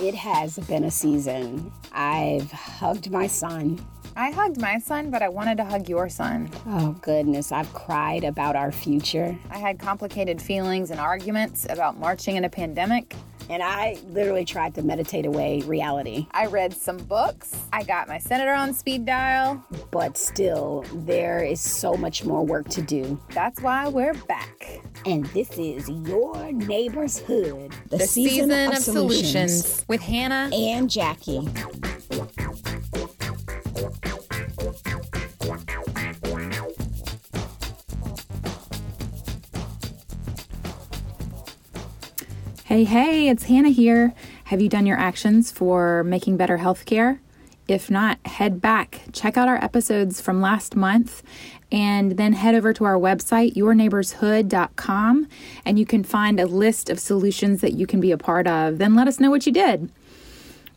It 0.00 0.14
has 0.14 0.58
been 0.60 0.84
a 0.84 0.90
season. 0.90 1.70
I've 1.92 2.50
hugged 2.50 3.10
my 3.10 3.26
son. 3.26 3.84
I 4.16 4.30
hugged 4.30 4.58
my 4.58 4.78
son, 4.78 5.10
but 5.10 5.20
I 5.20 5.28
wanted 5.28 5.58
to 5.58 5.64
hug 5.64 5.90
your 5.90 6.08
son. 6.08 6.50
Oh, 6.66 6.92
goodness. 7.02 7.52
I've 7.52 7.72
cried 7.74 8.24
about 8.24 8.56
our 8.56 8.72
future. 8.72 9.38
I 9.50 9.58
had 9.58 9.78
complicated 9.78 10.40
feelings 10.40 10.90
and 10.90 10.98
arguments 10.98 11.66
about 11.68 11.98
marching 11.98 12.36
in 12.36 12.44
a 12.44 12.48
pandemic. 12.48 13.14
And 13.50 13.64
I 13.64 13.98
literally 14.10 14.44
tried 14.44 14.76
to 14.76 14.82
meditate 14.82 15.26
away 15.26 15.62
reality. 15.62 16.28
I 16.30 16.46
read 16.46 16.72
some 16.72 16.98
books. 16.98 17.52
I 17.72 17.82
got 17.82 18.06
my 18.06 18.18
senator 18.18 18.52
on 18.52 18.72
speed 18.72 19.04
dial. 19.04 19.60
But 19.90 20.16
still, 20.16 20.84
there 20.94 21.42
is 21.42 21.60
so 21.60 21.94
much 21.94 22.24
more 22.24 22.46
work 22.46 22.68
to 22.68 22.80
do. 22.80 23.20
That's 23.34 23.60
why 23.60 23.88
we're 23.88 24.14
back. 24.14 24.80
And 25.04 25.26
this 25.26 25.50
is 25.58 25.88
Your 25.88 26.52
Neighbor's 26.52 27.18
Hood, 27.18 27.72
the, 27.88 27.96
the 27.96 28.06
season, 28.06 28.50
season, 28.50 28.68
of, 28.68 28.74
of 28.74 28.78
solutions. 28.78 29.52
solutions 29.64 29.84
with 29.88 30.00
Hannah 30.00 30.48
and 30.54 30.88
Jackie. 30.88 31.48
Hey, 42.70 42.84
hey, 42.84 43.28
it's 43.28 43.46
Hannah 43.46 43.70
here. 43.70 44.14
Have 44.44 44.62
you 44.62 44.68
done 44.68 44.86
your 44.86 44.96
actions 44.96 45.50
for 45.50 46.04
making 46.04 46.36
better 46.36 46.58
healthcare? 46.58 47.18
If 47.66 47.90
not, 47.90 48.24
head 48.24 48.60
back, 48.60 49.00
check 49.12 49.36
out 49.36 49.48
our 49.48 49.56
episodes 49.56 50.20
from 50.20 50.40
last 50.40 50.76
month, 50.76 51.24
and 51.72 52.12
then 52.12 52.32
head 52.32 52.54
over 52.54 52.72
to 52.74 52.84
our 52.84 52.94
website, 52.94 53.54
yourneighborshood.com, 53.54 55.26
and 55.64 55.78
you 55.80 55.84
can 55.84 56.04
find 56.04 56.38
a 56.38 56.46
list 56.46 56.90
of 56.90 57.00
solutions 57.00 57.60
that 57.60 57.72
you 57.72 57.88
can 57.88 58.00
be 58.00 58.12
a 58.12 58.16
part 58.16 58.46
of. 58.46 58.78
Then 58.78 58.94
let 58.94 59.08
us 59.08 59.18
know 59.18 59.30
what 59.30 59.46
you 59.46 59.52
did. 59.52 59.90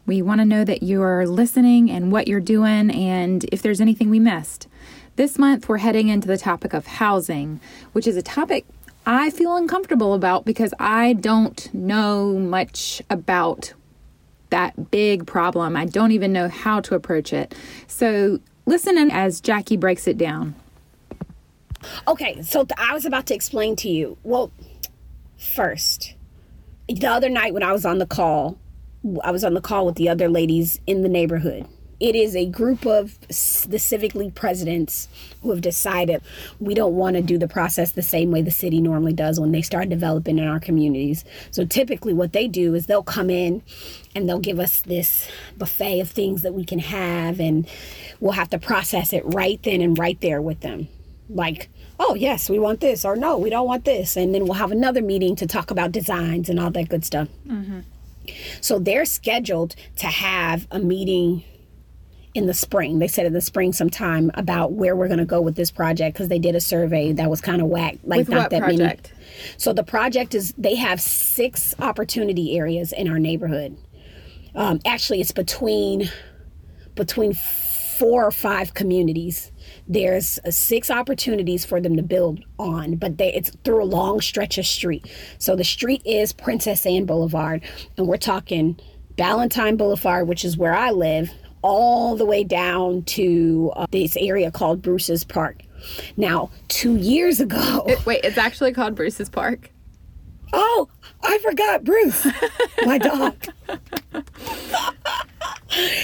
We 0.07 0.23
want 0.23 0.41
to 0.41 0.45
know 0.45 0.63
that 0.63 0.81
you're 0.81 1.27
listening 1.27 1.91
and 1.91 2.11
what 2.11 2.27
you're 2.27 2.39
doing, 2.39 2.89
and 2.89 3.45
if 3.51 3.61
there's 3.61 3.79
anything 3.79 4.09
we 4.09 4.19
missed. 4.19 4.67
This 5.15 5.37
month, 5.37 5.69
we're 5.69 5.77
heading 5.77 6.07
into 6.07 6.27
the 6.27 6.39
topic 6.39 6.73
of 6.73 6.87
housing, 6.87 7.59
which 7.91 8.07
is 8.07 8.17
a 8.17 8.23
topic 8.23 8.65
I 9.05 9.29
feel 9.29 9.55
uncomfortable 9.57 10.13
about 10.13 10.45
because 10.45 10.73
I 10.79 11.13
don't 11.13 11.73
know 11.73 12.37
much 12.39 13.01
about 13.09 13.73
that 14.49 14.91
big 14.91 15.25
problem. 15.25 15.75
I 15.75 15.85
don't 15.85 16.11
even 16.11 16.31
know 16.31 16.47
how 16.47 16.79
to 16.81 16.95
approach 16.95 17.33
it. 17.33 17.53
So, 17.87 18.39
listen 18.65 18.97
in 18.97 19.11
as 19.11 19.41
Jackie 19.41 19.77
breaks 19.77 20.07
it 20.07 20.17
down. 20.17 20.55
Okay, 22.07 22.41
so 22.43 22.63
th- 22.63 22.77
I 22.77 22.93
was 22.93 23.05
about 23.05 23.25
to 23.27 23.35
explain 23.35 23.75
to 23.77 23.89
you. 23.89 24.17
Well, 24.23 24.51
first, 25.37 26.13
the 26.87 27.07
other 27.07 27.29
night 27.29 27.53
when 27.53 27.63
I 27.63 27.73
was 27.73 27.85
on 27.85 27.97
the 27.97 28.05
call, 28.05 28.57
I 29.23 29.31
was 29.31 29.43
on 29.43 29.53
the 29.53 29.61
call 29.61 29.85
with 29.85 29.95
the 29.95 30.07
other 30.07 30.29
ladies 30.29 30.79
in 30.87 31.01
the 31.01 31.09
neighborhood 31.09 31.67
it 31.99 32.15
is 32.15 32.35
a 32.35 32.45
group 32.45 32.85
of 32.85 33.19
the 33.27 33.79
Civic 33.79 34.15
League 34.15 34.35
presidents 34.35 35.07
who 35.41 35.51
have 35.51 35.61
decided 35.61 36.21
we 36.59 36.73
don't 36.73 36.95
want 36.95 37.15
to 37.15 37.21
do 37.21 37.37
the 37.37 37.47
process 37.47 37.91
the 37.91 38.01
same 38.01 38.31
way 38.31 38.41
the 38.41 38.51
city 38.51 38.81
normally 38.81 39.13
does 39.13 39.39
when 39.39 39.51
they 39.51 39.61
start 39.61 39.89
developing 39.89 40.39
in 40.39 40.47
our 40.47 40.59
communities. 40.59 41.23
So 41.51 41.65
typically, 41.65 42.13
what 42.13 42.33
they 42.33 42.47
do 42.47 42.73
is 42.75 42.85
they'll 42.85 43.03
come 43.03 43.29
in 43.29 43.61
and 44.15 44.27
they'll 44.27 44.39
give 44.39 44.59
us 44.59 44.81
this 44.81 45.29
buffet 45.57 45.99
of 45.99 46.09
things 46.09 46.41
that 46.41 46.53
we 46.53 46.65
can 46.65 46.79
have, 46.79 47.39
and 47.39 47.67
we'll 48.19 48.33
have 48.33 48.49
to 48.49 48.59
process 48.59 49.13
it 49.13 49.23
right 49.25 49.61
then 49.63 49.81
and 49.81 49.97
right 49.97 50.19
there 50.21 50.41
with 50.41 50.61
them. 50.61 50.87
Like, 51.29 51.69
oh, 51.99 52.15
yes, 52.15 52.49
we 52.49 52.59
want 52.59 52.79
this, 52.79 53.05
or 53.05 53.15
no, 53.15 53.37
we 53.37 53.49
don't 53.49 53.65
want 53.65 53.85
this. 53.85 54.17
And 54.17 54.35
then 54.35 54.43
we'll 54.43 54.53
have 54.53 54.71
another 54.71 55.01
meeting 55.01 55.35
to 55.37 55.47
talk 55.47 55.71
about 55.71 55.91
designs 55.91 56.49
and 56.49 56.59
all 56.59 56.69
that 56.71 56.89
good 56.89 57.05
stuff. 57.05 57.27
Mm-hmm. 57.47 57.79
So 58.61 58.79
they're 58.79 59.05
scheduled 59.05 59.75
to 59.97 60.07
have 60.07 60.67
a 60.71 60.79
meeting 60.79 61.43
in 62.33 62.47
the 62.47 62.53
spring. 62.53 62.99
They 62.99 63.07
said 63.07 63.25
in 63.25 63.33
the 63.33 63.41
spring 63.41 63.73
sometime 63.73 64.31
about 64.33 64.73
where 64.73 64.95
we're 64.95 65.07
going 65.07 65.19
to 65.19 65.25
go 65.25 65.41
with 65.41 65.55
this 65.55 65.71
project 65.71 66.15
because 66.15 66.29
they 66.29 66.39
did 66.39 66.55
a 66.55 66.61
survey 66.61 67.11
that 67.13 67.29
was 67.29 67.41
kind 67.41 67.61
of 67.61 67.67
whack. 67.67 67.97
Like 68.03 68.19
with 68.19 68.29
not 68.29 68.49
that 68.49 68.63
project? 68.63 69.11
many. 69.13 69.55
So 69.57 69.73
the 69.73 69.83
project 69.83 70.33
is 70.33 70.53
they 70.57 70.75
have 70.75 70.99
six 70.99 71.75
opportunity 71.79 72.57
areas 72.57 72.91
in 72.91 73.07
our 73.07 73.19
neighborhood. 73.19 73.77
Um, 74.55 74.79
actually, 74.85 75.21
it's 75.21 75.31
between 75.31 76.09
between 76.95 77.33
four 77.33 78.25
or 78.25 78.31
five 78.31 78.73
communities. 78.73 79.51
There's 79.87 80.39
uh, 80.45 80.51
six 80.51 80.89
opportunities 80.89 81.65
for 81.65 81.79
them 81.79 81.95
to 81.95 82.03
build 82.03 82.43
on, 82.59 82.95
but 82.95 83.17
they, 83.17 83.33
it's 83.33 83.51
through 83.63 83.83
a 83.83 83.85
long 83.85 84.21
stretch 84.21 84.57
of 84.57 84.65
street. 84.65 85.09
So 85.37 85.55
the 85.55 85.63
street 85.63 86.01
is 86.05 86.33
Princess 86.33 86.85
Anne 86.85 87.05
Boulevard, 87.05 87.63
and 87.97 88.07
we're 88.07 88.17
talking 88.17 88.79
Ballentine 89.15 89.77
Boulevard, 89.77 90.27
which 90.27 90.43
is 90.43 90.57
where 90.57 90.75
I 90.75 90.91
live, 90.91 91.31
all 91.63 92.15
the 92.15 92.25
way 92.25 92.43
down 92.43 93.03
to 93.03 93.71
uh, 93.75 93.87
this 93.91 94.15
area 94.17 94.51
called 94.51 94.81
Bruce's 94.81 95.23
Park. 95.23 95.63
Now, 96.15 96.51
two 96.67 96.95
years 96.97 97.39
ago. 97.39 97.85
It, 97.89 98.05
wait, 98.05 98.21
it's 98.23 98.37
actually 98.37 98.73
called 98.73 98.95
Bruce's 98.95 99.29
Park? 99.29 99.69
Oh, 100.53 100.87
I 101.23 101.39
forgot 101.39 101.83
Bruce, 101.83 102.27
my 102.85 102.99
dog. 102.99 103.35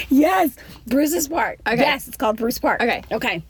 yes, 0.09 0.55
Bruce's 0.87 1.27
Park. 1.27 1.59
Okay. 1.67 1.81
Yes, 1.81 2.07
it's 2.07 2.17
called 2.17 2.37
Bruce 2.37 2.57
Park. 2.57 2.81
Okay. 2.81 3.03
Okay. 3.11 3.43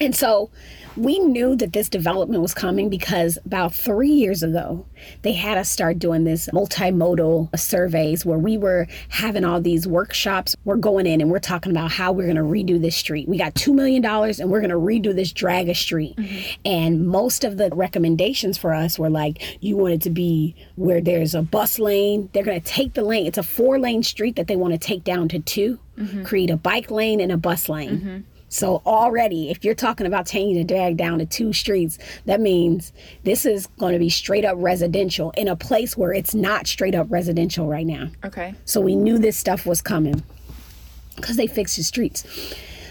And 0.00 0.14
so 0.14 0.50
we 0.96 1.18
knew 1.18 1.56
that 1.56 1.72
this 1.72 1.88
development 1.88 2.42
was 2.42 2.54
coming 2.54 2.88
because 2.88 3.38
about 3.44 3.74
three 3.74 4.10
years 4.10 4.42
ago, 4.42 4.86
they 5.22 5.32
had 5.32 5.58
us 5.58 5.70
start 5.70 5.98
doing 5.98 6.24
this 6.24 6.48
multimodal 6.48 7.56
surveys 7.58 8.24
where 8.24 8.38
we 8.38 8.56
were 8.56 8.86
having 9.08 9.44
all 9.44 9.60
these 9.60 9.86
workshops. 9.86 10.56
We're 10.64 10.76
going 10.76 11.06
in 11.06 11.20
and 11.20 11.30
we're 11.30 11.38
talking 11.38 11.72
about 11.72 11.92
how 11.92 12.12
we're 12.12 12.32
going 12.32 12.36
to 12.36 12.42
redo 12.42 12.80
this 12.80 12.96
street. 12.96 13.28
We 13.28 13.38
got 13.38 13.54
$2 13.54 13.74
million 13.74 14.04
and 14.04 14.50
we're 14.50 14.60
going 14.60 14.70
to 14.70 14.76
redo 14.76 15.14
this 15.14 15.32
Draga 15.32 15.76
Street. 15.76 16.16
Mm-hmm. 16.16 16.60
And 16.64 17.06
most 17.06 17.44
of 17.44 17.58
the 17.58 17.70
recommendations 17.70 18.56
for 18.56 18.72
us 18.72 18.98
were 18.98 19.10
like, 19.10 19.62
you 19.62 19.76
want 19.76 19.94
it 19.94 20.02
to 20.02 20.10
be 20.10 20.54
where 20.76 21.00
there's 21.00 21.34
a 21.34 21.42
bus 21.42 21.78
lane. 21.78 22.30
They're 22.32 22.44
going 22.44 22.60
to 22.60 22.66
take 22.66 22.94
the 22.94 23.02
lane. 23.02 23.26
It's 23.26 23.38
a 23.38 23.42
four 23.42 23.78
lane 23.78 24.02
street 24.02 24.36
that 24.36 24.46
they 24.46 24.56
want 24.56 24.72
to 24.72 24.78
take 24.78 25.04
down 25.04 25.28
to 25.28 25.38
2 25.38 25.78
mm-hmm. 25.98 26.24
create 26.24 26.50
a 26.50 26.56
bike 26.56 26.90
lane 26.90 27.20
and 27.20 27.32
a 27.32 27.36
bus 27.36 27.68
lane. 27.68 27.98
Mm-hmm. 27.98 28.35
So 28.56 28.80
already, 28.86 29.50
if 29.50 29.64
you're 29.64 29.74
talking 29.74 30.06
about 30.06 30.26
changing 30.26 30.56
the 30.56 30.64
drag 30.64 30.96
down 30.96 31.18
to 31.18 31.26
two 31.26 31.52
streets, 31.52 31.98
that 32.24 32.40
means 32.40 32.94
this 33.22 33.44
is 33.44 33.66
going 33.78 33.92
to 33.92 33.98
be 33.98 34.08
straight 34.08 34.46
up 34.46 34.56
residential 34.58 35.30
in 35.32 35.46
a 35.46 35.54
place 35.54 35.94
where 35.94 36.14
it's 36.14 36.34
not 36.34 36.66
straight 36.66 36.94
up 36.94 37.06
residential 37.10 37.66
right 37.66 37.86
now. 37.86 38.08
Okay. 38.24 38.54
So 38.64 38.80
we 38.80 38.96
knew 38.96 39.18
this 39.18 39.36
stuff 39.36 39.66
was 39.66 39.82
coming 39.82 40.22
because 41.16 41.36
they 41.36 41.46
fixed 41.46 41.76
the 41.76 41.82
streets. 41.82 42.24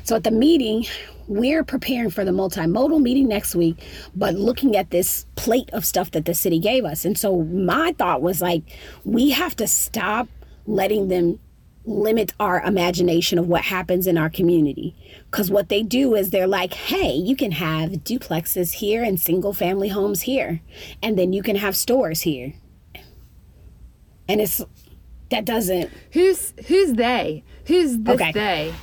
So 0.04 0.16
at 0.16 0.24
the 0.24 0.30
meeting, 0.30 0.86
we're 1.28 1.64
preparing 1.64 2.12
for 2.12 2.24
the 2.24 2.31
multimodal 2.31 3.02
meeting 3.02 3.28
next 3.28 3.56
week, 3.56 3.84
but 4.16 4.36
looking 4.36 4.75
at 4.78 4.92
this 4.92 5.25
plate 5.36 5.72
of 5.74 5.84
stuff 5.84 6.12
that 6.12 6.25
the 6.25 6.36
city 6.36 6.59
gave 6.59 6.86
us. 6.86 7.06
And 7.06 7.18
so 7.18 7.42
my 7.42 7.92
thought 7.94 8.22
was 8.22 8.40
like, 8.40 8.62
we 9.04 9.31
have 9.31 9.56
to 9.56 9.68
stop 9.68 10.28
letting 10.68 11.08
them 11.08 11.40
limit 11.85 12.34
our 12.40 12.62
imagination 12.62 13.38
of 13.38 13.47
what 13.47 13.63
happens 13.63 14.07
in 14.07 14.18
our 14.18 14.29
community. 14.29 14.96
Because 15.29 15.51
what 15.51 15.69
they 15.69 15.84
do 15.84 16.16
is 16.16 16.29
they're 16.29 16.47
like, 16.47 16.73
hey, 16.73 17.13
you 17.13 17.35
can 17.35 17.51
have 17.51 17.91
duplexes 17.91 18.73
here 18.73 19.03
and 19.03 19.19
single 19.19 19.53
family 19.53 19.90
homes 19.90 20.22
here, 20.22 20.62
and 21.01 21.18
then 21.18 21.34
you 21.34 21.44
can 21.44 21.56
have 21.56 21.75
stores 21.75 22.22
here. 22.22 22.53
And 24.28 24.41
it's 24.41 24.62
that 25.29 25.45
doesn't. 25.45 25.91
Who's 26.12 26.53
who's 26.68 26.94
they? 26.94 27.44
Who's 27.66 27.97
this 28.00 28.16
okay. 28.16 28.31
they? 28.31 28.74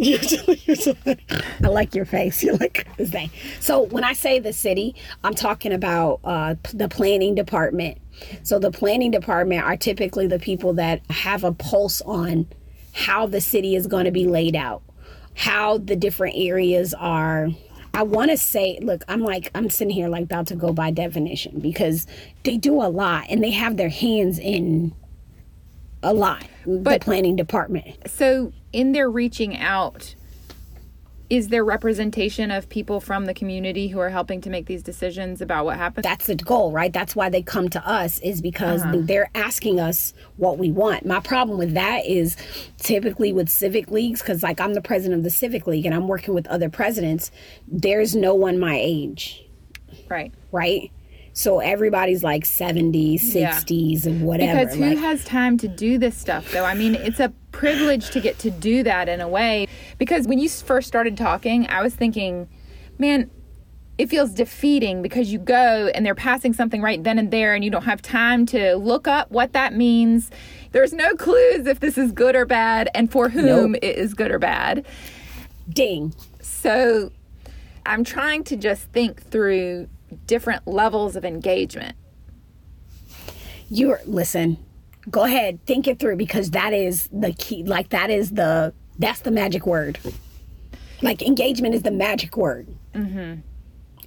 I 0.00 1.68
like 1.68 1.94
your 1.94 2.04
face. 2.04 2.42
You're 2.44 2.56
like 2.56 2.86
who's 2.96 3.10
they? 3.10 3.30
So 3.60 3.82
when 3.82 4.04
I 4.04 4.12
say 4.12 4.38
the 4.38 4.52
city, 4.52 4.94
I'm 5.24 5.34
talking 5.34 5.72
about 5.72 6.20
uh, 6.24 6.54
the 6.72 6.88
planning 6.88 7.34
department 7.34 7.98
so 8.42 8.58
the 8.58 8.70
planning 8.70 9.10
department 9.10 9.64
are 9.64 9.76
typically 9.76 10.26
the 10.26 10.38
people 10.38 10.74
that 10.74 11.02
have 11.10 11.44
a 11.44 11.52
pulse 11.52 12.00
on 12.02 12.46
how 12.92 13.26
the 13.26 13.40
city 13.40 13.76
is 13.76 13.86
going 13.86 14.04
to 14.04 14.10
be 14.10 14.26
laid 14.26 14.56
out, 14.56 14.82
how 15.34 15.78
the 15.78 15.96
different 15.96 16.34
areas 16.36 16.94
are. 16.94 17.48
I 17.94 18.02
want 18.02 18.30
to 18.30 18.36
say, 18.36 18.78
look, 18.82 19.02
I'm 19.08 19.20
like, 19.20 19.50
I'm 19.54 19.70
sitting 19.70 19.94
here 19.94 20.08
like 20.08 20.24
about 20.24 20.46
to 20.48 20.56
go 20.56 20.72
by 20.72 20.90
definition 20.90 21.58
because 21.60 22.06
they 22.44 22.56
do 22.56 22.80
a 22.82 22.88
lot 22.88 23.26
and 23.28 23.42
they 23.42 23.50
have 23.50 23.76
their 23.76 23.88
hands 23.88 24.38
in 24.38 24.94
a 26.02 26.12
lot, 26.14 26.44
but, 26.66 27.00
the 27.00 27.04
planning 27.04 27.36
department. 27.36 28.08
So, 28.08 28.52
in 28.72 28.92
their 28.92 29.10
reaching 29.10 29.56
out, 29.56 30.14
is 31.30 31.48
there 31.48 31.62
representation 31.62 32.50
of 32.50 32.68
people 32.70 33.00
from 33.00 33.26
the 33.26 33.34
community 33.34 33.88
who 33.88 33.98
are 33.98 34.08
helping 34.08 34.40
to 34.42 34.50
make 34.50 34.66
these 34.66 34.82
decisions 34.82 35.42
about 35.42 35.66
what 35.66 35.76
happens? 35.76 36.04
That's 36.04 36.26
the 36.26 36.34
goal, 36.34 36.72
right? 36.72 36.92
That's 36.92 37.14
why 37.14 37.28
they 37.28 37.42
come 37.42 37.68
to 37.70 37.86
us 37.86 38.18
is 38.20 38.40
because 38.40 38.82
uh-huh. 38.82 38.98
they're 39.00 39.30
asking 39.34 39.78
us 39.78 40.14
what 40.36 40.56
we 40.56 40.70
want. 40.70 41.04
My 41.04 41.20
problem 41.20 41.58
with 41.58 41.74
that 41.74 42.06
is 42.06 42.36
typically 42.78 43.32
with 43.32 43.50
civic 43.50 43.90
leagues 43.90 44.22
cuz 44.22 44.42
like 44.42 44.58
I'm 44.58 44.72
the 44.72 44.80
president 44.80 45.18
of 45.18 45.24
the 45.24 45.30
civic 45.30 45.66
league 45.66 45.84
and 45.84 45.94
I'm 45.94 46.08
working 46.08 46.32
with 46.32 46.46
other 46.46 46.70
presidents, 46.70 47.30
there's 47.66 48.16
no 48.16 48.34
one 48.34 48.58
my 48.58 48.78
age. 48.78 49.44
Right. 50.08 50.32
Right? 50.50 50.90
So 51.38 51.60
everybody's 51.60 52.24
like 52.24 52.44
70s, 52.44 53.32
Yeah. 53.32 53.52
60s, 53.52 54.06
and 54.06 54.22
whatever. 54.22 54.58
Because 54.58 54.74
who 54.74 54.86
like- 54.86 54.98
has 54.98 55.24
time 55.24 55.56
to 55.58 55.68
do 55.68 55.96
this 55.96 56.16
stuff, 56.16 56.50
though? 56.50 56.64
I 56.64 56.74
mean, 56.74 56.96
it's 56.96 57.20
a 57.20 57.32
privilege 57.52 58.10
to 58.10 58.20
get 58.20 58.40
to 58.40 58.50
do 58.50 58.82
that 58.82 59.08
in 59.08 59.20
a 59.20 59.28
way. 59.28 59.68
Because 59.98 60.26
when 60.26 60.40
you 60.40 60.48
first 60.48 60.88
started 60.88 61.16
talking, 61.16 61.68
I 61.68 61.80
was 61.80 61.94
thinking, 61.94 62.48
man, 62.98 63.30
it 63.98 64.08
feels 64.08 64.30
defeating 64.32 65.00
because 65.00 65.32
you 65.32 65.38
go 65.38 65.88
and 65.94 66.04
they're 66.04 66.16
passing 66.16 66.52
something 66.54 66.82
right 66.82 67.04
then 67.04 67.20
and 67.20 67.30
there, 67.30 67.54
and 67.54 67.64
you 67.64 67.70
don't 67.70 67.84
have 67.84 68.02
time 68.02 68.44
to 68.46 68.74
look 68.74 69.06
up 69.06 69.30
what 69.30 69.52
that 69.52 69.72
means. 69.74 70.32
There's 70.72 70.92
no 70.92 71.14
clues 71.14 71.68
if 71.68 71.78
this 71.78 71.96
is 71.96 72.10
good 72.10 72.34
or 72.34 72.46
bad, 72.46 72.90
and 72.96 73.12
for 73.12 73.28
whom 73.28 73.72
Nope. 73.72 73.80
it 73.84 73.96
is 73.96 74.12
good 74.12 74.32
or 74.32 74.40
bad. 74.40 74.84
ding. 75.72 76.14
So 76.40 77.12
I'm 77.86 78.02
trying 78.02 78.42
to 78.44 78.56
just 78.56 78.90
think 78.90 79.22
through 79.30 79.88
different 80.26 80.66
levels 80.66 81.16
of 81.16 81.24
engagement. 81.24 81.96
You're 83.68 84.00
listen. 84.06 84.58
Go 85.10 85.24
ahead, 85.24 85.64
think 85.66 85.86
it 85.86 85.98
through 85.98 86.16
because 86.16 86.50
that 86.50 86.72
is 86.72 87.08
the 87.12 87.32
key. 87.32 87.64
Like 87.64 87.90
that 87.90 88.10
is 88.10 88.30
the 88.30 88.74
that's 88.98 89.20
the 89.20 89.30
magic 89.30 89.66
word. 89.66 89.98
Like 91.02 91.22
engagement 91.22 91.74
is 91.74 91.82
the 91.82 91.90
magic 91.90 92.36
word. 92.36 92.68
Mm-hmm. 92.94 93.40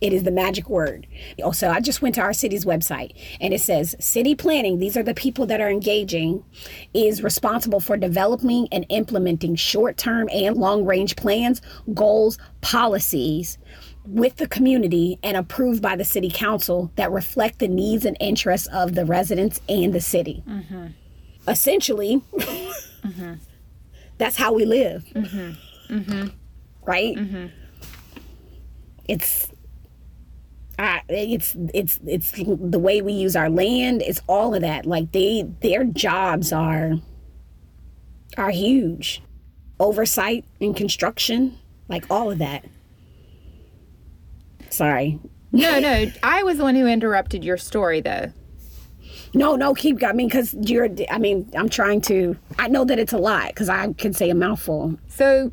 It 0.02 0.14
is 0.14 0.24
the 0.24 0.32
magic 0.32 0.68
word. 0.68 1.06
Also, 1.44 1.70
I 1.70 1.80
just 1.80 2.02
went 2.02 2.16
to 2.16 2.22
our 2.22 2.34
city's 2.34 2.66
website 2.66 3.14
and 3.40 3.54
it 3.54 3.62
says 3.62 3.96
city 4.00 4.34
planning, 4.34 4.80
these 4.80 4.98
are 4.98 5.04
the 5.04 5.14
people 5.14 5.46
that 5.46 5.62
are 5.62 5.70
engaging, 5.70 6.44
is 6.96 7.22
responsible 7.22 7.80
for 7.80 7.98
developing 7.98 8.68
and 8.72 8.84
implementing 8.90 9.56
short 9.56 9.98
term 9.98 10.28
and 10.34 10.58
long 10.58 10.86
range 10.86 11.16
plans, 11.16 11.62
goals, 11.94 12.40
policies 12.62 13.60
with 14.06 14.38
the 14.38 14.48
community 14.48 15.20
and 15.24 15.38
approved 15.38 15.82
by 15.82 15.96
the 15.96 16.06
city 16.06 16.30
council 16.30 16.92
that 16.96 17.12
reflect 17.12 17.60
the 17.60 17.68
needs 17.68 18.06
and 18.06 18.18
interests 18.20 18.68
of 18.74 18.96
the 18.96 19.06
residents 19.06 19.62
and 19.70 19.94
the 19.94 20.02
city. 20.02 20.44
Mm-hmm. 20.48 20.88
Essentially, 21.48 22.22
mm-hmm. 22.34 23.34
that's 24.18 24.38
how 24.38 24.54
we 24.54 24.66
live. 24.66 25.06
Mm-hmm. 25.14 26.28
Right? 26.86 27.18
It's 29.08 29.52
I, 30.80 31.02
it's 31.10 31.56
it's 31.74 32.00
it's 32.08 32.32
the 32.32 32.80
way 32.80 33.02
we 33.02 33.14
use 33.14 33.36
our 33.36 33.50
land. 33.50 34.02
It's 34.02 34.22
all 34.28 34.56
of 34.56 34.62
that. 34.62 34.86
Like 34.86 35.12
they 35.12 35.44
their 35.62 35.84
jobs 35.84 36.52
are 36.52 36.94
are 38.38 38.50
huge. 38.50 39.22
Oversight 39.80 40.46
and 40.60 40.76
construction, 40.76 41.58
like 41.88 42.06
all 42.10 42.32
of 42.32 42.40
that. 42.40 42.66
Sorry. 44.72 45.20
No, 45.52 45.80
no, 45.80 46.06
I 46.24 46.44
was 46.44 46.58
the 46.58 46.64
one 46.64 46.76
who 46.76 46.88
interrupted 46.88 47.44
your 47.44 47.58
story, 47.58 48.00
though. 48.02 48.32
No, 49.34 49.56
no, 49.56 49.74
keep. 49.74 50.04
I 50.04 50.12
mean, 50.14 50.28
because 50.28 50.54
you're. 50.62 50.90
I 51.10 51.18
mean, 51.18 51.50
I'm 51.56 51.70
trying 51.70 52.02
to. 52.02 52.38
I 52.58 52.68
know 52.68 52.84
that 52.86 53.00
it's 53.00 53.14
a 53.14 53.18
lot 53.18 53.50
because 53.50 53.70
I 53.70 53.92
can 53.94 54.14
say 54.14 54.30
a 54.30 54.36
mouthful. 54.36 54.98
So, 55.08 55.52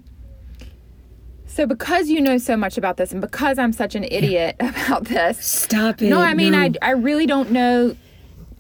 so 1.47 1.67
because 1.67 2.09
you 2.09 2.21
know 2.21 2.39
so 2.39 2.57
much 2.57 2.79
about 2.79 2.97
this, 2.97 3.13
and 3.13 3.21
because 3.21 3.59
I'm 3.59 3.73
such 3.73 3.95
an 3.95 4.05
idiot 4.05 4.57
about 4.61 5.05
this, 5.05 5.45
Stop 5.45 6.03
it. 6.03 6.09
no, 6.11 6.21
I 6.21 6.35
mean, 6.35 6.55
I, 6.55 6.73
I 6.83 6.91
really 6.93 7.27
don't 7.27 7.51
know. 7.51 7.97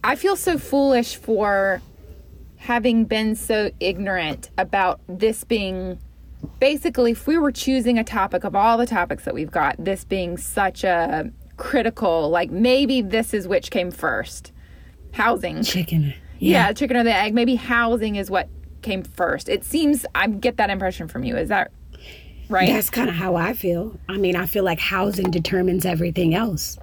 I 0.04 0.14
feel 0.14 0.36
so 0.36 0.56
foolish 0.58 1.16
for 1.16 1.82
having 2.56 3.04
been 3.04 3.34
so 3.34 3.70
ignorant 3.80 4.50
about 4.58 5.00
this 5.08 5.42
being 5.44 5.98
basically, 6.60 7.12
if 7.12 7.26
we 7.26 7.38
were 7.38 7.52
choosing 7.52 7.98
a 7.98 8.04
topic 8.04 8.44
of 8.44 8.54
all 8.54 8.78
the 8.78 8.86
topics 8.86 9.24
that 9.24 9.34
we've 9.34 9.50
got, 9.50 9.76
this 9.78 10.04
being 10.04 10.36
such 10.36 10.84
a 10.84 11.30
critical, 11.56 12.30
like 12.30 12.50
maybe 12.50 13.02
this 13.02 13.34
is 13.34 13.48
which 13.48 13.70
came 13.70 13.90
first 13.90 14.52
housing. 15.12 15.62
chicken. 15.62 16.14
Yeah. 16.38 16.72
chicken 16.72 16.96
or 16.96 17.04
the 17.04 17.14
egg. 17.14 17.34
Maybe 17.34 17.56
housing 17.56 18.16
is 18.16 18.30
what 18.30 18.48
came 18.82 19.02
first. 19.02 19.48
It 19.48 19.64
seems 19.64 20.06
I 20.14 20.28
get 20.28 20.56
that 20.56 20.70
impression 20.70 21.08
from 21.08 21.24
you. 21.24 21.36
Is 21.36 21.48
that 21.48 21.72
right? 22.48 22.68
That's 22.72 22.90
kind 22.90 23.08
of 23.08 23.14
how 23.14 23.36
I 23.36 23.52
feel. 23.52 23.98
I 24.08 24.16
mean, 24.16 24.36
I 24.36 24.46
feel 24.46 24.64
like 24.64 24.78
housing 24.80 25.30
determines 25.30 25.84
everything 25.86 26.34
else. 26.34 26.78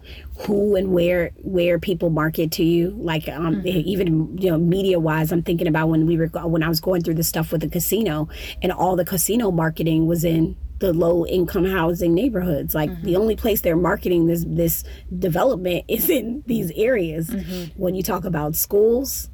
Who 0.46 0.76
and 0.76 0.92
where 0.92 1.32
where 1.44 1.80
people 1.80 2.10
market 2.10 2.52
to 2.54 2.64
you, 2.64 2.92
like 2.98 3.28
um, 3.30 3.56
Mm-hmm. 3.58 3.68
even 3.68 4.38
you 4.38 4.52
know 4.52 4.58
media 4.58 5.00
wise. 5.00 5.32
I'm 5.32 5.44
thinking 5.44 5.68
about 5.68 5.88
when 5.90 6.06
we 6.06 6.18
were 6.18 6.28
when 6.28 6.62
I 6.64 6.68
was 6.70 6.80
going 6.82 7.04
through 7.04 7.14
the 7.16 7.24
stuff 7.24 7.52
with 7.52 7.62
the 7.62 7.70
casino, 7.70 8.28
and 8.62 8.72
all 8.72 8.96
the 8.96 9.06
casino 9.06 9.52
marketing 9.52 10.08
was 10.08 10.26
in 10.26 10.58
the 10.80 10.92
low 10.92 11.26
income 11.26 11.64
housing 11.64 12.14
neighborhoods. 12.14 12.76
Like 12.76 12.90
Mm-hmm. 12.90 13.06
the 13.06 13.16
only 13.16 13.36
place 13.38 13.62
they're 13.62 13.78
marketing 13.78 14.28
this 14.28 14.44
this 14.46 14.84
development 15.20 15.86
is 15.90 16.10
in 16.10 16.44
these 16.48 16.70
areas. 16.76 17.30
Mm-hmm. 17.30 17.82
When 17.82 17.96
you 17.96 18.04
talk 18.04 18.26
about 18.26 18.56
schools, 18.56 19.30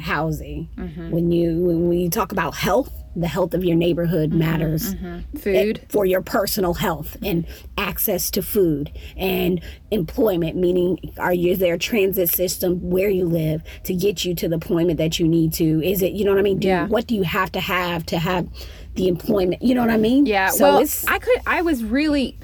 housing. 0.00 0.68
When 1.10 1.30
you 1.32 1.60
when 1.64 1.92
you 1.92 2.08
talk 2.08 2.32
about 2.32 2.54
health, 2.54 2.90
the 3.16 3.28
health 3.28 3.54
of 3.54 3.64
your 3.64 3.76
neighborhood 3.76 4.30
Mm-hmm. 4.30 4.38
matters 4.38 4.94
Food. 5.38 5.80
for 5.88 6.04
your 6.06 6.20
personal 6.22 6.74
health 6.74 7.16
and 7.24 7.46
access 7.78 8.30
to 8.32 8.42
food 8.42 8.90
and 9.16 9.60
employment 9.90 10.56
meaning 10.56 10.98
are 11.18 11.32
you 11.32 11.52
is 11.52 11.58
there 11.58 11.74
a 11.74 11.78
transit 11.78 12.28
system 12.28 12.90
where 12.90 13.08
you 13.08 13.24
live 13.24 13.62
to 13.84 13.94
get 13.94 14.24
you 14.24 14.34
to 14.34 14.48
the 14.48 14.54
employment 14.54 14.98
that 14.98 15.18
you 15.18 15.26
need 15.28 15.52
to 15.54 15.82
is 15.82 16.02
it 16.02 16.12
you 16.12 16.24
know 16.24 16.30
what 16.32 16.38
i 16.38 16.42
mean 16.42 16.58
do, 16.58 16.68
Yeah. 16.68 16.86
what 16.88 17.06
do 17.06 17.14
you 17.14 17.22
have 17.22 17.50
to 17.52 17.60
have 17.60 18.04
to 18.06 18.18
have 18.18 18.46
the 18.94 19.08
employment 19.08 19.62
you 19.62 19.74
know 19.74 19.80
what 19.82 19.90
i 19.90 19.96
mean 19.96 20.26
Yeah. 20.26 20.48
so 20.50 20.78
well, 20.78 20.86
I 21.08 21.18
could. 21.18 21.40
I 21.46 21.62
was 21.62 21.82
really. 21.84 22.38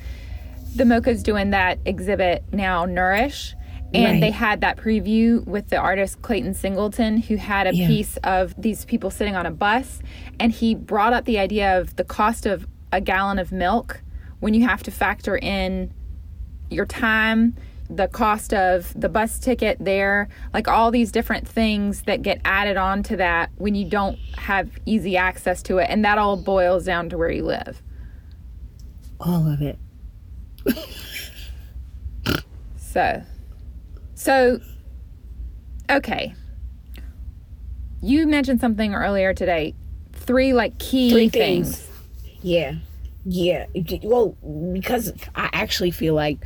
The 0.75 0.85
MOCA's 0.85 1.23
doing 1.23 1.51
that 1.51 1.79
exhibit 1.85 2.45
now, 2.51 2.87
Nourish, 2.87 3.55
and 3.95 4.05
Right. 4.05 4.21
they 4.21 4.31
had 4.31 4.61
that 4.63 4.77
preview 4.77 5.45
with 5.47 5.69
the 5.69 5.77
artist 5.77 6.23
Clayton 6.23 6.55
Singleton, 6.55 7.19
who 7.19 7.37
had 7.37 7.67
a 7.67 7.75
Yeah. 7.75 7.87
piece 7.87 8.17
of 8.25 8.55
these 8.61 8.85
people 8.85 9.11
sitting 9.11 9.37
on 9.37 9.47
a 9.47 9.51
bus, 9.51 10.01
and 10.41 10.53
he 10.53 10.75
brought 10.75 11.13
up 11.13 11.25
the 11.25 11.39
idea 11.39 11.79
of 11.79 11.97
the 11.97 12.05
cost 12.05 12.47
of 12.47 12.67
a 12.93 13.01
gallon 13.01 13.39
of 13.39 13.53
milk 13.53 14.03
when 14.41 14.55
you 14.55 14.67
have 14.67 14.83
to 14.85 14.91
factor 14.91 15.37
in 15.37 15.93
your 16.71 16.87
time 16.87 17.55
the 17.91 18.09
cost 18.09 18.55
of 18.55 18.99
the 18.99 19.09
bus 19.09 19.39
ticket 19.39 19.77
there 19.79 20.27
like 20.55 20.67
all 20.67 20.91
these 20.91 21.13
different 21.13 21.47
things 21.47 22.03
that 22.03 22.23
get 22.23 22.41
added 22.45 22.79
on 22.79 23.03
to 23.03 23.17
that 23.17 23.51
when 23.57 23.75
you 23.75 23.85
don't 23.85 24.19
have 24.39 24.71
easy 24.87 25.15
access 25.17 25.63
to 25.63 25.77
it 25.77 25.87
and 25.91 26.03
that 26.03 26.17
all 26.17 26.37
boils 26.39 26.87
down 26.87 27.11
to 27.11 27.19
where 27.19 27.31
you 27.31 27.45
live 27.45 27.83
all 29.21 29.47
of 29.51 29.61
it 29.61 29.79
So, 32.77 33.23
so, 34.23 34.61
okay. 35.91 36.35
You 38.01 38.27
mentioned 38.27 38.61
something 38.61 38.95
earlier 38.95 39.35
today. 39.35 39.75
Three 40.13 40.53
like 40.53 40.79
key 40.79 41.11
Three 41.11 41.29
things. 41.29 41.79
things. 41.79 42.39
yeah 42.43 42.75
yeah 43.25 43.67
well 44.03 44.31
because 44.73 45.13
i 45.37 45.49
actually 45.53 45.91
feel 45.93 46.13
like 46.15 46.45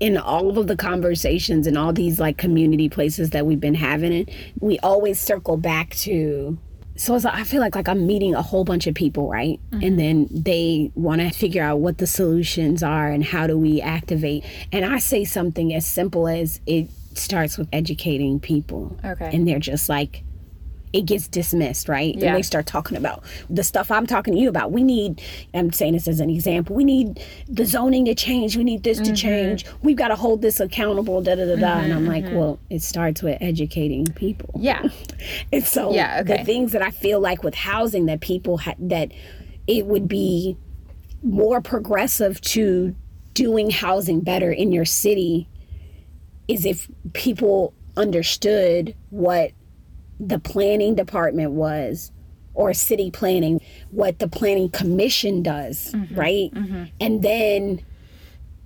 in 0.00 0.16
all 0.18 0.58
of 0.58 0.66
the 0.66 0.76
conversations 0.76 1.66
and 1.66 1.76
all 1.78 1.92
these 1.92 2.18
like 2.20 2.36
community 2.38 2.88
places 2.90 3.30
that 3.30 3.44
we've 3.46 3.60
been 3.60 3.74
having 3.74 4.26
we 4.60 4.78
always 4.80 5.18
circle 5.20 5.56
back 5.56 5.90
to 5.96 6.58
so 7.00 7.14
it's 7.14 7.24
like, 7.24 7.34
i 7.34 7.44
feel 7.44 7.60
like 7.60 7.74
like 7.74 7.88
i'm 7.88 8.06
meeting 8.06 8.34
a 8.34 8.42
whole 8.42 8.64
bunch 8.64 8.86
of 8.86 8.94
people 8.94 9.28
right? 9.30 9.58
And 9.72 9.98
then 9.98 10.28
they 10.30 10.90
want 10.94 11.20
to 11.22 11.30
figure 11.30 11.62
out 11.62 11.78
what 11.80 11.98
the 11.98 12.06
solutions 12.06 12.82
are 12.82 13.08
and 13.08 13.24
how 13.24 13.46
do 13.46 13.56
we 13.56 13.80
activate. 13.80 14.44
And 14.72 14.84
i 14.84 14.98
say 14.98 15.24
something 15.24 15.72
as 15.74 15.86
simple 15.86 16.28
as 16.28 16.60
it 16.66 16.88
starts 17.14 17.56
with 17.58 17.68
educating 17.72 18.38
people. 18.40 18.98
Okay. 19.04 19.30
and 19.32 19.48
they're 19.48 19.58
just 19.58 19.88
like 19.88 20.22
it 20.92 21.02
gets 21.06 21.28
dismissed, 21.28 21.88
right? 21.88 22.16
Yeah. 22.16 22.28
And 22.28 22.36
they 22.36 22.42
start 22.42 22.66
talking 22.66 22.96
about 22.96 23.22
the 23.48 23.62
stuff 23.62 23.90
I'm 23.90 24.06
talking 24.06 24.34
to 24.34 24.40
you 24.40 24.48
about. 24.48 24.72
We 24.72 24.82
need, 24.82 25.22
I'm 25.54 25.72
saying 25.72 25.92
this 25.92 26.08
as 26.08 26.18
an 26.20 26.30
example, 26.30 26.74
we 26.74 26.84
need 26.84 27.22
the 27.48 27.64
zoning 27.64 28.04
to 28.06 28.14
change. 28.14 28.56
We 28.56 28.64
need 28.64 28.82
this 28.82 28.98
Mm-hmm. 28.98 29.14
to 29.14 29.20
change. 29.20 29.66
We've 29.82 29.96
got 29.96 30.08
to 30.08 30.16
hold 30.16 30.42
this 30.42 30.58
accountable, 30.58 31.22
da 31.22 31.36
da 31.36 31.46
da 31.46 31.56
da. 31.56 31.78
And 31.78 31.92
I'm 31.92 32.06
like, 32.06 32.24
well, 32.24 32.58
it 32.70 32.82
starts 32.82 33.22
with 33.22 33.38
educating 33.40 34.06
people. 34.06 34.50
Yeah. 34.58 34.82
And 35.52 35.64
so 35.64 35.92
Yeah, 35.92 36.20
okay. 36.22 36.38
the 36.38 36.44
things 36.44 36.72
that 36.72 36.82
I 36.82 36.90
feel 36.90 37.20
like 37.20 37.42
with 37.44 37.54
housing 37.54 38.06
that 38.06 38.20
people 38.20 38.58
ha- 38.58 38.74
that 38.78 39.12
it 39.66 39.86
would 39.86 40.08
be 40.08 40.56
more 41.22 41.60
progressive 41.60 42.40
to 42.40 42.96
doing 43.34 43.70
housing 43.70 44.20
better 44.20 44.50
in 44.50 44.72
your 44.72 44.84
city 44.86 45.48
is 46.48 46.64
if 46.66 46.88
people 47.12 47.74
understood 47.96 48.94
what 49.10 49.52
the 50.20 50.38
planning 50.38 50.94
department 50.94 51.52
was 51.52 52.12
or 52.54 52.74
city 52.74 53.10
planning 53.10 53.60
what 53.90 54.18
the 54.18 54.28
planning 54.28 54.68
commission 54.68 55.42
does 55.42 55.92
mm-hmm. 55.92 56.14
right? 56.14 56.50
Mm-hmm. 56.52 56.84
And 57.00 57.22
then 57.22 57.80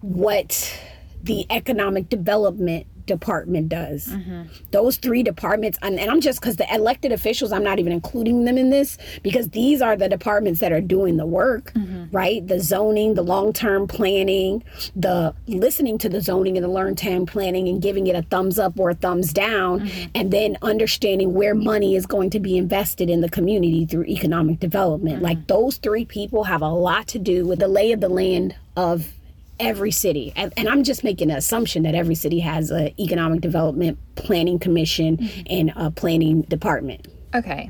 what 0.00 0.78
the 1.22 1.46
economic 1.50 2.08
development 2.08 2.86
department 3.06 3.68
does. 3.68 4.08
Mm-hmm. 4.08 4.42
Those 4.70 4.96
three 4.96 5.22
departments, 5.22 5.78
and, 5.82 5.98
and 5.98 6.10
I'm 6.10 6.20
just 6.20 6.40
because 6.40 6.56
the 6.56 6.72
elected 6.74 7.12
officials, 7.12 7.52
I'm 7.52 7.64
not 7.64 7.78
even 7.78 7.92
including 7.92 8.44
them 8.44 8.58
in 8.58 8.70
this 8.70 8.98
because 9.22 9.48
these 9.50 9.82
are 9.82 9.96
the 9.96 10.08
departments 10.08 10.60
that 10.60 10.72
are 10.72 10.80
doing 10.80 11.16
the 11.16 11.26
work, 11.26 11.72
mm-hmm. 11.74 12.04
right? 12.14 12.46
The 12.46 12.60
zoning, 12.60 13.14
the 13.14 13.22
long 13.22 13.52
term 13.52 13.86
planning, 13.86 14.62
the 14.96 15.34
listening 15.46 15.98
to 15.98 16.08
the 16.08 16.20
zoning 16.20 16.56
and 16.56 16.64
the 16.64 16.68
long 16.68 16.94
term 16.94 17.26
planning 17.26 17.68
and 17.68 17.80
giving 17.80 18.06
it 18.06 18.16
a 18.16 18.22
thumbs 18.22 18.58
up 18.58 18.78
or 18.78 18.90
a 18.90 18.94
thumbs 18.94 19.32
down, 19.32 19.80
mm-hmm. 19.80 20.10
and 20.14 20.30
then 20.30 20.56
understanding 20.62 21.34
where 21.34 21.54
money 21.54 21.96
is 21.96 22.06
going 22.06 22.30
to 22.30 22.40
be 22.40 22.56
invested 22.56 23.10
in 23.10 23.20
the 23.20 23.28
community 23.28 23.84
through 23.86 24.04
economic 24.04 24.60
development. 24.60 25.22
Like 25.22 25.46
those 25.46 25.76
three 25.76 26.04
people 26.04 26.44
have 26.44 26.62
a 26.62 26.68
lot 26.68 27.06
to 27.08 27.18
do 27.18 27.46
with 27.46 27.58
the 27.58 27.68
lay 27.68 27.92
of 27.92 28.00
the 28.00 28.08
land 28.08 28.54
of 28.76 29.12
every 29.60 29.90
city 29.90 30.32
and, 30.36 30.52
and 30.56 30.68
i'm 30.68 30.82
just 30.82 31.04
making 31.04 31.30
an 31.30 31.36
assumption 31.36 31.84
that 31.84 31.94
every 31.94 32.14
city 32.14 32.40
has 32.40 32.70
an 32.70 32.92
economic 32.98 33.40
development 33.40 33.98
planning 34.16 34.58
commission 34.58 35.16
mm-hmm. 35.16 35.40
and 35.48 35.72
a 35.76 35.90
planning 35.90 36.42
department 36.42 37.06
Okay. 37.34 37.68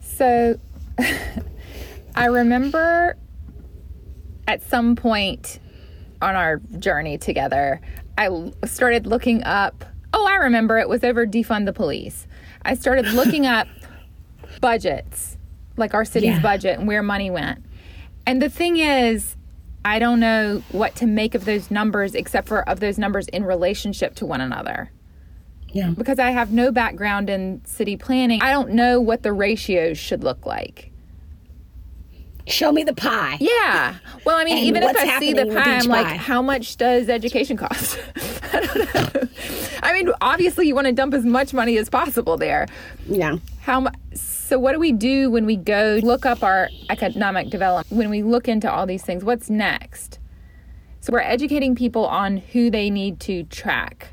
So 0.00 0.58
I 2.16 2.26
remember 2.26 3.16
at 4.48 4.62
some 4.62 4.96
point 4.96 5.60
on 6.20 6.34
our 6.34 6.58
journey 6.78 7.18
together, 7.18 7.80
i 8.18 8.28
started 8.64 9.06
looking 9.06 9.44
up. 9.44 9.84
Oh, 10.12 10.26
I 10.26 10.34
remember 10.36 10.78
it 10.78 10.88
was 10.88 11.04
over 11.04 11.24
defund 11.24 11.66
the 11.66 11.72
police. 11.72 12.26
I 12.62 12.74
started 12.74 13.06
looking 13.14 13.46
up 13.46 13.68
budgets, 14.60 15.38
like 15.76 15.94
our 15.94 16.04
city's 16.04 16.30
Yeah. 16.30 16.42
budget 16.42 16.78
and 16.78 16.88
where 16.88 17.02
money 17.02 17.30
went. 17.30 17.64
And 18.26 18.42
the 18.42 18.50
thing 18.50 18.76
is, 18.76 19.36
I 19.84 19.98
don't 19.98 20.20
know 20.20 20.62
what 20.70 20.94
to 20.96 21.06
make 21.06 21.34
of 21.34 21.44
those 21.44 21.70
numbers 21.70 22.14
except 22.14 22.48
for 22.48 22.68
of 22.68 22.80
those 22.80 22.98
numbers 22.98 23.28
in 23.28 23.44
relationship 23.44 24.14
to 24.16 24.26
one 24.26 24.40
another 24.40 24.90
yeah 25.72 25.90
because 25.96 26.18
I 26.18 26.30
have 26.30 26.52
no 26.52 26.70
background 26.70 27.28
in 27.30 27.62
city 27.64 27.96
planning, 27.96 28.40
I 28.42 28.50
don't 28.52 28.70
know 28.70 29.00
what 29.00 29.22
the 29.22 29.32
ratios 29.32 29.98
should 29.98 30.22
look 30.22 30.44
like. 30.46 30.90
show 32.46 32.70
me 32.72 32.82
the 32.84 32.94
pie 32.94 33.38
Yeah. 33.40 33.94
Well, 34.24 34.36
I 34.36 34.44
mean, 34.44 34.58
And 34.58 34.66
even 34.66 34.82
if 34.82 34.96
I 34.96 35.18
see 35.18 35.32
the 35.32 35.46
pie, 35.46 35.76
I'm 35.78 35.86
like, 35.86 36.06
pie? 36.06 36.16
how 36.16 36.42
much 36.42 36.76
does 36.76 37.08
education 37.08 37.56
cost? 37.56 37.98
I 38.52 38.60
don't 38.60 38.94
know. 39.14 39.28
I 39.82 39.92
mean, 39.92 40.10
obviously, 40.20 40.68
you 40.68 40.74
want 40.74 40.86
to 40.86 40.92
dump 40.92 41.14
as 41.14 41.24
much 41.24 41.52
money 41.54 41.76
as 41.78 41.88
possible 41.88 42.36
there. 42.36 42.66
yeah 43.06 43.36
How 43.62 43.80
much? 43.80 43.94
So, 44.52 44.58
what 44.58 44.72
do 44.72 44.78
we 44.78 44.92
do 44.92 45.30
when 45.30 45.46
we 45.46 45.56
go 45.56 45.98
look 46.02 46.26
up 46.26 46.42
our 46.42 46.68
economic 46.90 47.48
development? 47.48 47.96
When 47.96 48.10
we 48.10 48.22
look 48.22 48.48
into 48.48 48.70
all 48.70 48.84
these 48.84 49.02
things, 49.02 49.24
what's 49.24 49.48
next? 49.48 50.18
So, 51.00 51.10
we're 51.10 51.20
educating 51.20 51.74
people 51.74 52.04
on 52.04 52.36
who 52.36 52.70
they 52.70 52.90
need 52.90 53.18
to 53.20 53.44
track. 53.44 54.12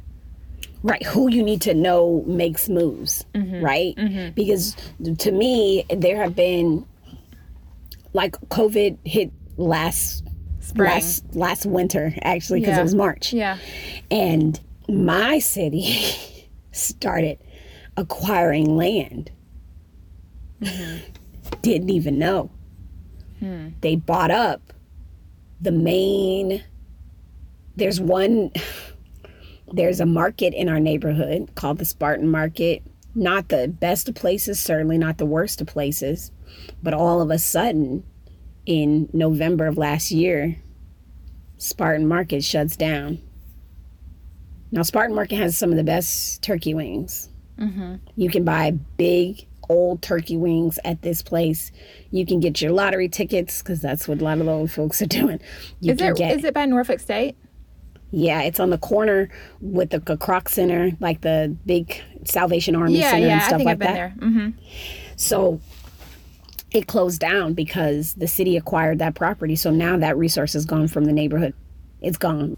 right 0.82 1.06
who 1.08 1.30
you 1.30 1.44
need 1.44 1.62
to 1.64 1.74
know 1.74 2.24
makes 2.26 2.70
moves 2.70 3.26
mm-hmm. 3.36 3.62
right 3.62 3.94
mm-hmm. 3.98 4.32
because 4.34 4.78
to 5.18 5.34
me 5.34 5.84
there 5.90 6.16
have 6.16 6.38
been 6.38 6.86
like 8.14 8.40
covid 8.48 8.98
hit 9.04 9.30
last 9.58 10.24
Spring. 10.62 10.90
last 10.90 11.36
last 11.36 11.66
winter 11.66 12.14
actually 12.22 12.62
because 12.62 12.76
Yeah. 12.76 12.80
it 12.80 12.84
was 12.84 12.96
march 12.96 13.34
Yeah. 13.34 13.58
and 14.10 14.58
my 14.88 15.40
city 15.40 16.06
started 16.72 17.40
acquiring 17.98 18.78
land 18.78 19.32
Mm-hmm. 20.62 21.60
didn't 21.62 21.90
even 21.90 22.20
know. 22.20 22.50
Hmm. 23.40 23.70
They 23.82 23.96
bought 23.96 24.32
up 24.32 24.74
the 25.62 25.72
main 25.72 26.64
there's 27.76 28.00
one 28.00 28.52
there's 29.72 30.00
a 30.00 30.06
market 30.06 30.54
in 30.54 30.68
our 30.70 30.80
neighborhood 30.80 31.52
called 31.56 31.78
the 31.78 31.86
spartan 31.86 32.30
market. 32.30 32.84
Not 33.16 33.50
the 33.50 33.68
best 33.68 34.08
of 34.08 34.16
places 34.16 34.60
certainly 34.60 34.98
not 34.98 35.18
the 35.18 35.26
worst 35.26 35.62
of 35.62 35.68
places 35.68 36.32
but 36.82 36.94
all 36.94 37.22
of 37.22 37.30
a 37.32 37.40
sudden 37.40 38.04
in 38.66 39.10
november 39.14 39.68
of 39.68 39.78
last 39.78 40.12
year 40.12 40.58
spartan 41.58 42.08
market 42.08 42.44
shuts 42.44 42.76
down. 42.76 43.22
Now, 44.72 44.84
Spartan 44.84 45.16
Market 45.16 45.38
has 45.38 45.58
some 45.58 45.72
of 45.72 45.78
the 45.78 45.84
best 45.84 46.42
turkey 46.44 46.74
wings. 46.74 47.30
Mm-hmm. 47.60 47.96
You 48.16 48.30
can 48.30 48.44
buy 48.44 48.72
big, 48.72 49.48
old 49.70 50.02
turkey 50.02 50.36
wings 50.38 50.80
at 50.84 51.02
this 51.02 51.22
place. 51.22 51.72
You 52.12 52.26
can 52.26 52.40
get 52.40 52.62
your 52.62 52.72
lottery 52.72 53.08
tickets 53.08 53.62
because 53.62 53.82
that's 53.82 54.08
what 54.08 54.20
a 54.22 54.24
lot 54.24 54.40
of 54.40 54.46
the 54.46 54.52
old 54.52 54.72
folks 54.72 55.02
are 55.02 55.06
doing. 55.08 55.40
You 55.80 55.94
Is 55.94 56.02
it, 56.02 56.18
get, 56.18 56.38
is 56.38 56.44
it 56.44 56.54
by 56.54 56.66
Norfolk 56.66 57.00
State? 57.00 57.36
yeah, 58.12 58.42
it's 58.42 58.60
on 58.60 58.72
the 58.72 58.78
corner 58.80 59.30
with 59.62 59.92
the 59.92 60.00
Kroc 60.00 60.50
Center, 60.50 60.92
like 61.00 61.22
the 61.22 61.56
big 61.68 62.02
Salvation 62.26 62.76
Army 62.76 62.98
Yeah, 63.00 63.12
Center 63.12 63.28
yeah. 63.28 63.34
and 63.34 63.42
I 63.42 63.46
stuff 63.48 63.58
think 63.58 63.66
like 63.68 63.74
I've 63.74 63.80
been 63.80 63.88
that. 63.94 64.20
there. 64.20 64.28
Mm-hmm. 64.30 64.50
So 65.16 65.62
it 66.72 66.88
closed 66.88 67.20
down 67.20 67.54
because 67.54 68.16
the 68.16 68.28
city 68.28 68.58
acquired 68.58 68.98
that 69.00 69.14
property. 69.14 69.56
So 69.56 69.70
now 69.70 69.96
that 69.98 70.18
resource 70.18 70.56
is 70.56 70.66
gone 70.66 70.88
from 70.88 71.06
the 71.06 71.14
neighborhood. 71.14 71.54
It's 72.02 72.18
gone. 72.18 72.58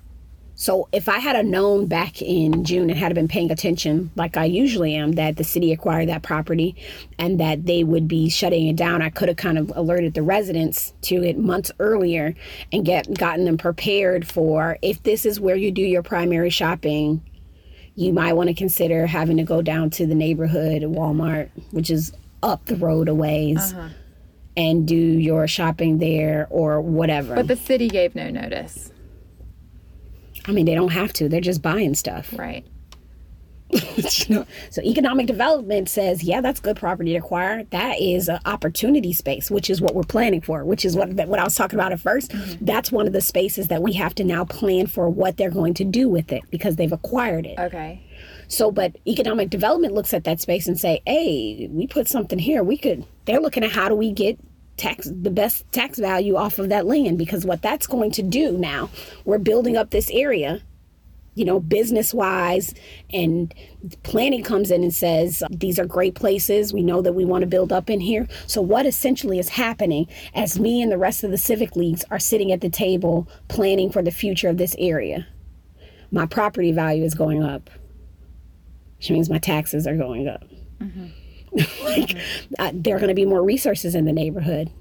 So 0.62 0.88
if 0.92 1.10
I 1.10 1.18
had 1.18 1.36
a 1.36 1.42
known 1.42 1.88
back 1.88 2.22
in 2.22 2.64
June 2.64 2.92
and 2.92 3.00
had 3.00 3.16
been 3.16 3.28
paying 3.28 3.50
attention 3.50 4.12
like 4.16 4.38
I 4.38 4.46
usually 4.46 4.94
am 4.94 5.14
that 5.14 5.38
the 5.38 5.44
city 5.44 5.72
acquired 5.72 6.10
that 6.10 6.22
property 6.22 6.76
and 7.18 7.40
that 7.40 7.66
they 7.66 7.84
would 7.84 8.08
be 8.08 8.30
shutting 8.30 8.68
it 8.68 8.76
down, 8.76 9.02
I 9.02 9.10
could 9.10 9.28
have 9.28 9.38
kind 9.38 9.58
of 9.58 9.74
alerted 9.76 10.14
the 10.14 10.22
residents 10.22 10.94
to 11.02 11.24
it 11.24 11.40
months 11.40 11.72
earlier 11.80 12.36
and 12.72 12.86
get 12.86 13.12
gotten 13.18 13.46
them 13.46 13.58
prepared 13.58 14.28
for 14.28 14.78
if 14.84 15.02
this 15.02 15.26
is 15.26 15.40
where 15.40 15.56
you 15.56 15.72
do 15.72 15.82
your 15.82 16.04
primary 16.04 16.52
shopping, 16.52 17.24
you 17.96 18.14
might 18.14 18.34
want 18.34 18.50
to 18.50 18.54
consider 18.54 19.08
having 19.08 19.38
to 19.38 19.44
go 19.44 19.64
down 19.64 19.90
to 19.90 20.06
the 20.06 20.14
neighborhood 20.14 20.84
Walmart, 20.84 21.50
which 21.72 21.90
is 21.90 22.14
up 22.44 22.64
the 22.66 22.76
road 22.76 23.10
a 23.10 23.16
ways, 23.16 23.74
uh-huh. 23.74 23.90
and 24.56 24.88
do 24.88 24.96
your 24.96 25.48
shopping 25.48 25.98
there 25.98 26.46
or 26.52 26.82
whatever. 26.82 27.34
But 27.34 27.48
the 27.48 27.56
city 27.56 27.88
gave 27.88 28.14
no 28.14 28.30
notice. 28.30 28.91
I 30.48 30.52
mean, 30.52 30.66
they 30.66 30.76
don't 30.76 30.92
have 30.92 31.14
to. 31.14 31.30
They're 31.30 31.42
just 31.42 31.62
buying 31.62 31.94
stuff. 31.96 32.34
Right. 32.38 32.66
you 33.96 34.36
know? 34.36 34.46
So 34.70 34.82
economic 34.82 35.28
development 35.28 35.90
says, 35.90 36.24
yeah, 36.24 36.42
that's 36.42 36.60
good 36.60 36.76
property 36.76 37.12
to 37.14 37.18
acquire. 37.18 37.64
That 37.66 38.02
is 38.02 38.28
an 38.28 38.40
opportunity 38.46 39.14
space, 39.14 39.50
which 39.50 39.70
is 39.70 39.82
what 39.82 39.96
we're 39.96 40.04
planning 40.04 40.42
for, 40.42 40.66
which 40.66 40.84
is 40.84 40.96
what 40.96 41.10
what 41.14 41.40
I 41.40 41.44
was 41.44 41.56
talking 41.56 41.80
about 41.80 41.92
at 41.92 42.00
1st 42.00 42.28
mm-hmm. 42.30 42.66
That's 42.66 42.92
one 42.92 43.08
of 43.08 43.14
the 43.14 43.22
spaces 43.22 43.68
that 43.70 43.82
we 43.82 43.94
have 43.94 44.16
to 44.16 44.24
now 44.24 44.46
plan 44.46 44.88
for 44.88 45.10
what 45.10 45.38
they're 45.38 45.52
going 45.52 45.74
to 45.76 45.84
do 45.84 46.10
with 46.10 46.32
it 46.32 46.44
because 46.50 46.76
they've 46.76 46.92
acquired 46.92 47.46
it. 47.46 47.58
Okay. 47.60 48.04
So, 48.48 48.72
but 48.72 48.98
economic 49.08 49.50
development 49.50 49.94
looks 49.94 50.14
at 50.14 50.26
that 50.26 50.42
space 50.42 50.68
and 50.68 50.78
say, 50.78 51.02
hey, 51.06 51.70
we 51.72 51.88
put 51.88 52.08
something 52.08 52.38
here. 52.38 52.64
We 52.64 52.78
could, 52.78 53.06
they're 53.26 53.40
looking 53.40 53.64
at 53.64 53.72
how 53.72 53.88
do 53.88 53.96
we 53.96 54.12
get 54.12 54.38
tax, 54.78 55.10
the 55.12 55.32
best 55.32 55.70
tax 55.72 56.00
value 56.00 56.36
off 56.36 56.60
of 56.60 56.70
that 56.70 56.86
land 56.86 57.18
because 57.18 57.46
what 57.46 57.62
that's 57.62 57.88
going 57.88 58.12
to 58.12 58.24
do 58.24 58.58
now, 58.58 58.90
we're 59.26 59.38
building 59.38 59.78
up 59.78 59.92
this 59.92 60.10
area, 60.12 60.62
you 61.36 61.46
know, 61.46 61.60
business 61.60 62.14
wise, 62.14 62.74
and 63.12 63.54
planning 64.04 64.44
comes 64.44 64.70
in 64.70 64.84
and 64.84 64.94
says, 64.94 65.44
these 65.50 65.80
are 65.80 65.86
great 65.86 66.16
places. 66.16 66.74
We 66.74 66.84
know 66.84 67.02
that 67.02 67.14
we 67.14 67.24
want 67.24 67.42
to 67.44 67.48
build 67.48 67.72
up 67.72 67.90
in 67.90 68.02
here. 68.02 68.28
So, 68.48 68.62
what 68.62 68.86
essentially 68.86 69.40
is 69.40 69.50
happening 69.50 70.08
as 70.34 70.60
me 70.60 70.82
and 70.82 70.92
the 70.92 70.98
rest 70.98 71.24
of 71.24 71.32
the 71.32 71.38
civic 71.38 71.76
leagues 71.76 72.04
are 72.12 72.20
sitting 72.20 72.52
at 72.52 72.62
the 72.62 72.70
table 72.70 73.30
planning 73.48 73.92
for 73.92 74.02
the 74.02 74.12
future 74.12 74.50
of 74.50 74.58
this 74.58 74.76
area? 74.78 75.28
My 76.12 76.26
property 76.26 76.74
value 76.74 77.06
is 77.06 77.14
going 77.14 77.42
up 77.42 77.70
which 79.02 79.10
means 79.10 79.32
my 79.32 79.40
taxes 79.40 79.88
are 79.88 79.96
going 79.96 80.28
up. 80.28 80.44
Mm-hmm. 80.80 81.08
like, 81.84 82.18
uh, 82.60 82.72
there 82.74 82.96
are 82.96 83.00
going 83.00 83.10
to 83.10 83.16
be 83.16 83.26
more 83.26 83.44
resources 83.44 83.96
in 83.96 84.06
the 84.06 84.14
neighborhood, 84.14 84.72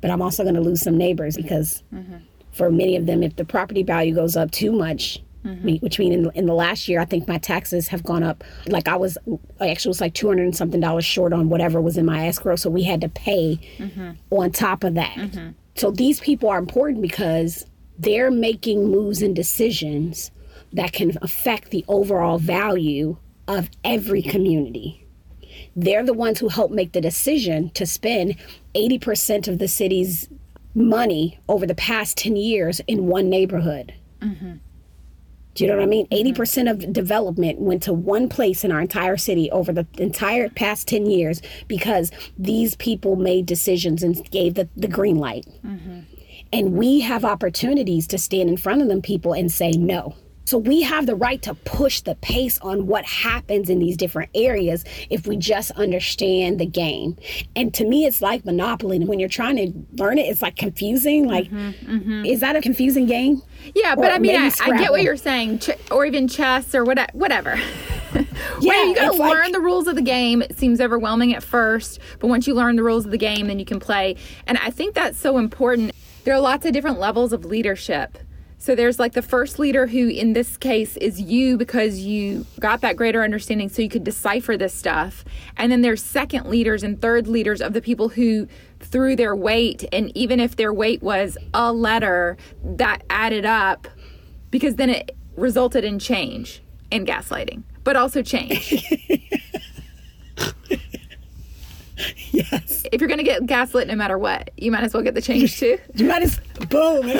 but 0.00 0.10
I'm 0.10 0.22
also 0.22 0.42
going 0.42 0.54
to 0.54 0.60
lose 0.60 0.80
some 0.80 0.96
neighbors 0.96 1.36
because 1.36 1.82
mm-hmm. 1.92 2.16
for 2.52 2.70
many 2.70 2.96
of 2.96 3.06
them, 3.06 3.22
if 3.22 3.36
the 3.36 3.44
property 3.44 3.82
value 3.82 4.14
goes 4.14 4.36
up 4.36 4.50
too 4.50 4.72
much, 4.72 5.22
mm-hmm. 5.44 5.64
me- 5.64 5.78
which 5.78 5.98
means 5.98 6.14
in, 6.14 6.30
in 6.34 6.46
the 6.46 6.54
last 6.54 6.88
year, 6.88 7.00
I 7.00 7.04
think 7.04 7.28
my 7.28 7.38
taxes 7.38 7.88
have 7.88 8.02
gone 8.02 8.22
up. 8.22 8.42
Like 8.66 8.88
I 8.88 8.96
was, 8.96 9.16
I 9.60 9.68
actually 9.68 9.90
was 9.90 10.00
like 10.00 10.14
200 10.14 10.42
and 10.42 10.56
something 10.56 10.80
dollars 10.80 11.04
short 11.04 11.32
on 11.32 11.48
whatever 11.48 11.80
was 11.80 11.96
in 11.96 12.06
my 12.06 12.26
escrow. 12.26 12.56
So 12.56 12.70
we 12.70 12.82
had 12.82 13.00
to 13.02 13.08
pay 13.08 13.60
mm-hmm. 13.78 14.12
on 14.30 14.50
top 14.50 14.84
of 14.84 14.94
that. 14.94 15.16
So 15.76 15.90
these 15.90 16.20
people 16.20 16.48
are 16.48 16.58
important 16.58 17.02
because 17.02 17.66
they're 17.98 18.30
making 18.30 18.90
moves 18.90 19.22
and 19.22 19.34
decisions 19.34 20.30
that 20.72 20.92
can 20.92 21.16
affect 21.22 21.70
the 21.70 21.84
overall 21.88 22.38
value 22.38 23.16
of 23.48 23.70
every 23.84 24.22
community. 24.22 25.05
They're 25.76 26.04
the 26.04 26.14
ones 26.14 26.40
who 26.40 26.48
help 26.48 26.70
make 26.70 26.92
the 26.92 27.00
decision 27.00 27.70
to 27.70 27.84
spend 27.84 28.36
80% 28.74 29.46
of 29.46 29.58
the 29.58 29.68
city's 29.68 30.28
money 30.74 31.38
over 31.48 31.66
the 31.66 31.74
past 31.74 32.16
10 32.16 32.36
years 32.36 32.80
in 32.86 33.06
one 33.06 33.28
neighborhood. 33.28 33.94
Mm-hmm. 34.20 34.54
Do 35.54 35.64
you 35.64 35.70
know 35.70 35.76
what 35.76 35.84
I 35.84 35.86
mean? 35.86 36.06
Mm-hmm. 36.08 36.40
80% 36.40 36.70
of 36.70 36.92
development 36.92 37.58
went 37.60 37.82
to 37.84 37.94
one 37.94 38.28
place 38.28 38.62
in 38.62 38.72
our 38.72 38.80
entire 38.80 39.16
city 39.16 39.50
over 39.50 39.72
the 39.72 39.86
entire 39.98 40.50
past 40.50 40.86
10 40.88 41.06
years 41.06 41.40
because 41.66 42.10
these 42.38 42.76
people 42.76 43.16
made 43.16 43.46
decisions 43.46 44.02
and 44.02 44.30
gave 44.30 44.54
the, 44.54 44.68
the 44.76 44.88
green 44.88 45.16
light. 45.16 45.46
Mm-hmm. 45.64 46.00
And 46.52 46.72
we 46.74 47.00
have 47.00 47.24
opportunities 47.24 48.06
to 48.08 48.18
stand 48.18 48.48
in 48.48 48.56
front 48.56 48.82
of 48.82 48.88
them 48.88 49.00
people 49.00 49.32
and 49.32 49.50
say 49.50 49.72
no. 49.72 50.14
So 50.46 50.58
we 50.58 50.82
have 50.82 51.06
the 51.06 51.16
right 51.16 51.42
to 51.42 51.54
push 51.54 52.00
the 52.00 52.14
pace 52.14 52.58
on 52.60 52.86
what 52.86 53.04
happens 53.04 53.68
in 53.68 53.80
these 53.80 53.96
different 53.96 54.30
areas 54.34 54.84
if 55.10 55.26
we 55.26 55.36
just 55.36 55.72
understand 55.72 56.60
the 56.60 56.66
game. 56.66 57.16
And 57.56 57.74
to 57.74 57.84
me, 57.84 58.06
it's 58.06 58.22
like 58.22 58.44
Monopoly. 58.44 58.96
And 58.96 59.08
when 59.08 59.18
you're 59.18 59.28
trying 59.28 59.56
to 59.56 60.02
learn 60.02 60.18
it, 60.18 60.22
it's 60.22 60.42
like 60.42 60.56
confusing. 60.56 61.26
Like, 61.26 61.50
mm-hmm, 61.50 61.96
mm-hmm. 61.96 62.24
is 62.24 62.40
that 62.40 62.54
a 62.54 62.60
confusing 62.60 63.06
game? 63.06 63.42
Yeah, 63.74 63.96
but 63.96 64.12
Or 64.12 64.14
I 64.14 64.18
mean, 64.18 64.36
I, 64.36 64.52
I 64.62 64.78
get 64.78 64.92
what 64.92 65.02
you're 65.02 65.16
saying, 65.16 65.58
ch- 65.58 65.70
or 65.90 66.06
even 66.06 66.28
chess 66.28 66.74
or 66.74 66.84
what, 66.84 67.14
whatever. 67.14 67.58
Yeah, 68.60 68.84
you 68.84 68.94
got 68.94 69.12
to 69.12 69.18
like- 69.18 69.30
learn 69.30 69.52
the 69.52 69.60
rules 69.60 69.86
of 69.86 69.96
the 69.96 70.02
game. 70.02 70.40
It 70.40 70.58
seems 70.58 70.80
overwhelming 70.80 71.34
at 71.34 71.42
first, 71.42 71.98
but 72.20 72.28
once 72.28 72.46
you 72.46 72.54
learn 72.54 72.76
the 72.76 72.82
rules 72.82 73.04
of 73.04 73.10
the 73.10 73.18
game, 73.18 73.48
then 73.48 73.58
you 73.58 73.66
can 73.66 73.80
play. 73.80 74.16
And 74.46 74.56
I 74.58 74.70
think 74.70 74.94
that's 74.94 75.18
so 75.18 75.36
important. 75.36 75.92
There 76.24 76.32
are 76.32 76.40
lots 76.40 76.64
of 76.64 76.72
different 76.72 76.98
levels 76.98 77.34
of 77.34 77.44
leadership. 77.44 78.16
So 78.58 78.74
there's 78.74 78.98
like 78.98 79.12
the 79.12 79.22
first 79.22 79.58
leader 79.58 79.86
who, 79.86 80.08
in 80.08 80.32
this 80.32 80.56
case, 80.56 80.96
is 80.96 81.20
you 81.20 81.56
because 81.56 82.00
you 82.00 82.46
got 82.58 82.80
that 82.80 82.96
greater 82.96 83.22
understanding 83.22 83.68
so 83.68 83.82
you 83.82 83.88
could 83.88 84.04
decipher 84.04 84.56
this 84.56 84.74
stuff. 84.74 85.24
And 85.56 85.70
then 85.70 85.82
there's 85.82 86.02
second 86.02 86.46
leaders 86.46 86.82
and 86.82 87.00
third 87.00 87.28
leaders 87.28 87.60
of 87.60 87.74
the 87.74 87.82
people 87.82 88.08
who 88.08 88.48
threw 88.80 89.14
their 89.14 89.36
weight. 89.36 89.84
And 89.92 90.10
even 90.16 90.40
if 90.40 90.56
their 90.56 90.72
weight 90.72 91.02
was 91.02 91.36
a 91.52 91.72
letter, 91.72 92.36
that 92.64 93.02
added 93.10 93.44
up 93.44 93.88
because 94.50 94.76
then 94.76 94.90
it 94.90 95.14
resulted 95.36 95.84
in 95.84 95.98
change 95.98 96.62
and 96.90 97.06
gaslighting, 97.06 97.62
but 97.84 97.94
also 97.94 98.22
change. 98.22 98.84
Yes. 102.30 102.84
if 102.92 103.00
you're 103.00 103.08
going 103.08 103.18
to 103.18 103.24
get 103.24 103.46
gaslit 103.46 103.88
no 103.88 103.94
matter 103.94 104.18
what, 104.18 104.50
you 104.56 104.70
might 104.70 104.84
as 104.84 104.92
well 104.92 105.02
get 105.02 105.14
the 105.14 105.22
change 105.22 105.58
too. 105.58 105.78
You 105.94 106.06
might 106.06 106.22
as 106.22 106.38
boom. 106.68 107.10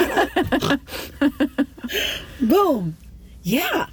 boom. 2.48 2.96
Yeah. 3.42 3.86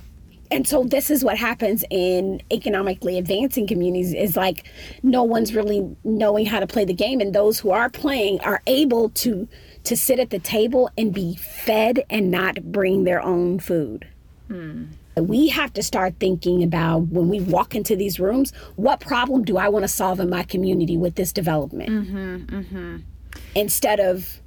And 0.52 0.68
so 0.68 0.84
this 0.84 1.10
is 1.10 1.24
what 1.24 1.38
happens 1.38 1.84
in 1.90 2.42
economically 2.52 3.18
advancing 3.18 3.66
communities 3.66 4.14
is 4.14 4.36
like 4.36 4.66
no 5.02 5.24
one's 5.24 5.56
really 5.56 5.96
knowing 6.04 6.46
how 6.46 6.60
to 6.60 6.68
play 6.68 6.86
the 6.86 6.94
game 6.94 7.22
and 7.22 7.34
those 7.34 7.60
who 7.60 7.72
are 7.72 7.90
playing 7.90 8.40
are 8.42 8.62
able 8.68 9.10
to 9.10 9.48
to 9.86 9.98
sit 9.98 10.20
at 10.20 10.30
the 10.30 10.40
table 10.40 10.90
and 10.98 11.14
be 11.14 11.36
fed 11.36 12.04
and 12.10 12.30
not 12.30 12.72
bring 12.72 13.04
their 13.04 13.22
own 13.22 13.60
food. 13.60 14.08
Hmm. 14.48 14.86
We 15.16 15.50
have 15.50 15.74
to 15.74 15.84
start 15.84 16.16
thinking 16.20 16.64
about 16.64 17.08
when 17.08 17.30
we 17.30 17.40
walk 17.42 17.76
into 17.76 17.96
these 17.96 18.20
rooms, 18.20 18.52
what 18.76 19.00
problem 19.00 19.44
do 19.44 19.58
I 19.58 19.70
want 19.70 19.84
to 19.84 19.88
solve 19.88 20.20
in 20.20 20.30
my 20.30 20.44
community 20.44 20.98
with 20.98 21.16
this 21.16 21.32
development? 21.32 21.90
Mm-hmm, 21.90 22.56
mm-hmm. 22.56 22.98
Instead 23.56 24.00
of 24.00 24.42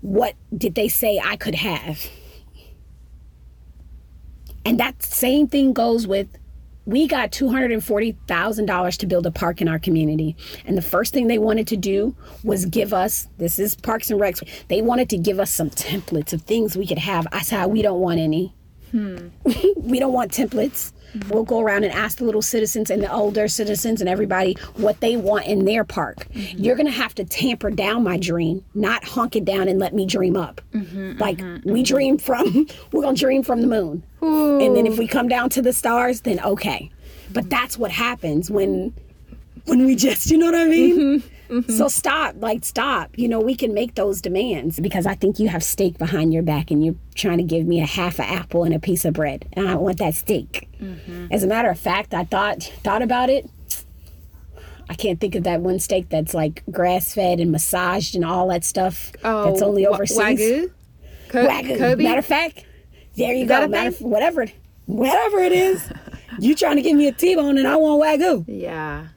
what 0.00 0.34
did 0.56 0.74
they 0.74 0.88
say 0.88 1.20
I 1.24 1.36
could 1.36 1.54
have? 1.54 2.06
And 4.66 4.78
that 4.80 5.02
same 5.02 5.46
thing 5.46 5.72
goes 5.72 6.06
with 6.06 6.28
we 6.86 7.06
got 7.06 7.30
$240,000 7.32 8.96
to 8.98 9.06
build 9.06 9.26
a 9.26 9.30
park 9.30 9.60
in 9.60 9.68
our 9.68 9.78
community. 9.78 10.36
And 10.66 10.76
the 10.76 10.82
first 10.82 11.14
thing 11.14 11.28
they 11.28 11.38
wanted 11.38 11.66
to 11.68 11.76
do 11.76 12.14
was 12.42 12.66
give 12.66 12.92
us 12.92 13.28
this 13.38 13.58
is 13.58 13.74
Parks 13.74 14.10
and 14.10 14.20
Recs. 14.20 14.46
They 14.68 14.82
wanted 14.82 15.08
to 15.10 15.16
give 15.16 15.40
us 15.40 15.50
some 15.50 15.70
templates 15.70 16.32
of 16.32 16.42
things 16.42 16.76
we 16.76 16.86
could 16.86 16.98
have. 16.98 17.26
I 17.32 17.40
said, 17.40 17.66
we 17.66 17.80
don't 17.80 18.00
want 18.00 18.20
any. 18.20 18.54
Hmm. 18.94 19.28
we 19.76 19.98
don't 19.98 20.12
want 20.12 20.30
templates. 20.30 20.92
We'll 21.28 21.42
go 21.42 21.58
around 21.58 21.82
and 21.82 21.92
ask 21.92 22.18
the 22.18 22.24
little 22.24 22.42
citizens 22.42 22.90
and 22.90 23.02
the 23.02 23.12
older 23.12 23.48
citizens 23.48 24.00
and 24.00 24.08
everybody 24.08 24.54
what 24.76 25.00
they 25.00 25.16
want 25.16 25.46
in 25.46 25.64
their 25.64 25.82
park. 25.82 26.28
Mm-hmm. 26.32 26.62
You're 26.62 26.76
going 26.76 26.86
to 26.86 26.92
have 26.92 27.12
to 27.16 27.24
tamper 27.24 27.70
down 27.70 28.04
my 28.04 28.18
dream, 28.18 28.64
not 28.74 29.02
honk 29.02 29.34
it 29.34 29.44
down 29.44 29.66
and 29.66 29.80
let 29.80 29.94
me 29.94 30.06
dream 30.06 30.36
up. 30.36 30.60
Mm-hmm, 30.72 31.18
like 31.18 31.38
mm-hmm, 31.38 31.68
we 31.68 31.82
dream 31.82 32.18
from, 32.18 32.68
we're 32.92 33.02
going 33.02 33.16
to 33.16 33.20
dream 33.20 33.42
from 33.42 33.62
the 33.62 33.66
moon. 33.66 34.04
And 34.22 34.76
then 34.76 34.86
if 34.86 34.96
we 34.96 35.08
come 35.08 35.28
down 35.28 35.50
to 35.50 35.62
the 35.62 35.72
stars, 35.72 36.20
then 36.20 36.40
okay. 36.40 36.90
But 37.32 37.50
that's 37.50 37.76
what 37.76 37.90
happens 37.90 38.48
when 38.48 38.94
when 39.66 39.86
we 39.86 39.96
just, 39.96 40.30
you 40.30 40.38
know 40.38 40.46
what 40.46 40.54
I 40.54 40.66
mean? 40.66 41.22
Mm-hmm. 41.48 41.70
So 41.72 41.88
stop, 41.88 42.36
like 42.38 42.64
stop. 42.64 43.10
You 43.16 43.28
know, 43.28 43.40
we 43.40 43.54
can 43.54 43.74
make 43.74 43.94
those 43.94 44.20
demands 44.20 44.80
because 44.80 45.06
I 45.06 45.14
think 45.14 45.38
you 45.38 45.48
have 45.48 45.62
steak 45.62 45.98
behind 45.98 46.32
your 46.32 46.42
back 46.42 46.70
and 46.70 46.84
you're 46.84 46.94
trying 47.14 47.38
to 47.38 47.44
give 47.44 47.66
me 47.66 47.80
a 47.80 47.86
half 47.86 48.18
an 48.18 48.24
apple 48.26 48.64
and 48.64 48.74
a 48.74 48.78
piece 48.80 49.04
of 49.04 49.12
bread, 49.14 49.46
and 49.52 49.68
I 49.68 49.74
want 49.74 49.98
that 49.98 50.14
steak. 50.14 50.68
Mm-hmm. 50.80 51.26
As 51.30 51.42
a 51.42 51.46
matter 51.46 51.68
of 51.70 51.78
fact, 51.78 52.14
I 52.14 52.24
thought 52.24 52.62
thought 52.82 53.02
about 53.02 53.28
it. 53.30 53.48
I 54.88 54.94
can't 54.94 55.18
think 55.18 55.34
of 55.34 55.44
that 55.44 55.60
one 55.62 55.78
steak 55.78 56.08
that's 56.10 56.34
like 56.34 56.62
grass 56.70 57.14
fed 57.14 57.40
and 57.40 57.50
massaged 57.50 58.14
and 58.16 58.24
all 58.24 58.48
that 58.48 58.64
stuff. 58.64 59.12
Oh, 59.24 59.46
that's 59.50 59.62
only 59.62 59.86
overseas. 59.86 60.18
Wagyu? 60.18 60.70
Co- 61.30 61.46
Wagyu. 61.46 61.78
Kobe? 61.78 62.04
Matter 62.04 62.18
of 62.18 62.26
fact, 62.26 62.64
there 63.16 63.32
you 63.34 63.46
that 63.46 63.60
go. 63.60 63.64
a 63.64 63.68
Matter 63.68 63.88
of, 63.88 64.00
whatever, 64.02 64.46
whatever 64.86 65.38
it 65.38 65.52
is, 65.52 65.82
you 66.38 66.54
trying 66.54 66.76
to 66.76 66.82
give 66.82 66.96
me 66.96 67.06
a 67.08 67.12
T-bone 67.12 67.56
and 67.58 67.66
I 67.66 67.76
want 67.76 68.02
wagyu. 68.20 68.44
yeah. 68.46 69.08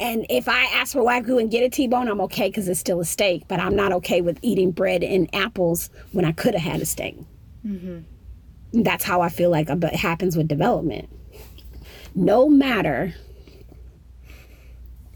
And 0.00 0.26
if 0.28 0.48
I 0.48 0.64
ask 0.74 0.92
for 0.92 1.02
wagyu 1.02 1.40
and 1.40 1.50
get 1.50 1.62
a 1.62 1.68
T-bone, 1.68 2.08
I'm 2.08 2.20
okay 2.22 2.48
because 2.48 2.68
it's 2.68 2.80
still 2.80 3.00
a 3.00 3.04
steak. 3.04 3.46
But 3.46 3.60
I'm 3.60 3.76
not 3.76 3.92
okay 3.92 4.20
with 4.20 4.38
eating 4.42 4.72
bread 4.72 5.04
and 5.04 5.32
apples 5.34 5.90
when 6.12 6.24
I 6.24 6.32
could 6.32 6.54
have 6.54 6.72
had 6.72 6.82
a 6.82 6.86
steak. 6.86 7.16
Mm-hmm. 7.64 8.82
That's 8.82 9.04
how 9.04 9.20
I 9.20 9.28
feel 9.28 9.50
like 9.50 9.68
it 9.70 9.94
happens 9.94 10.36
with 10.36 10.48
development. 10.48 11.08
No 12.14 12.48
matter 12.48 13.14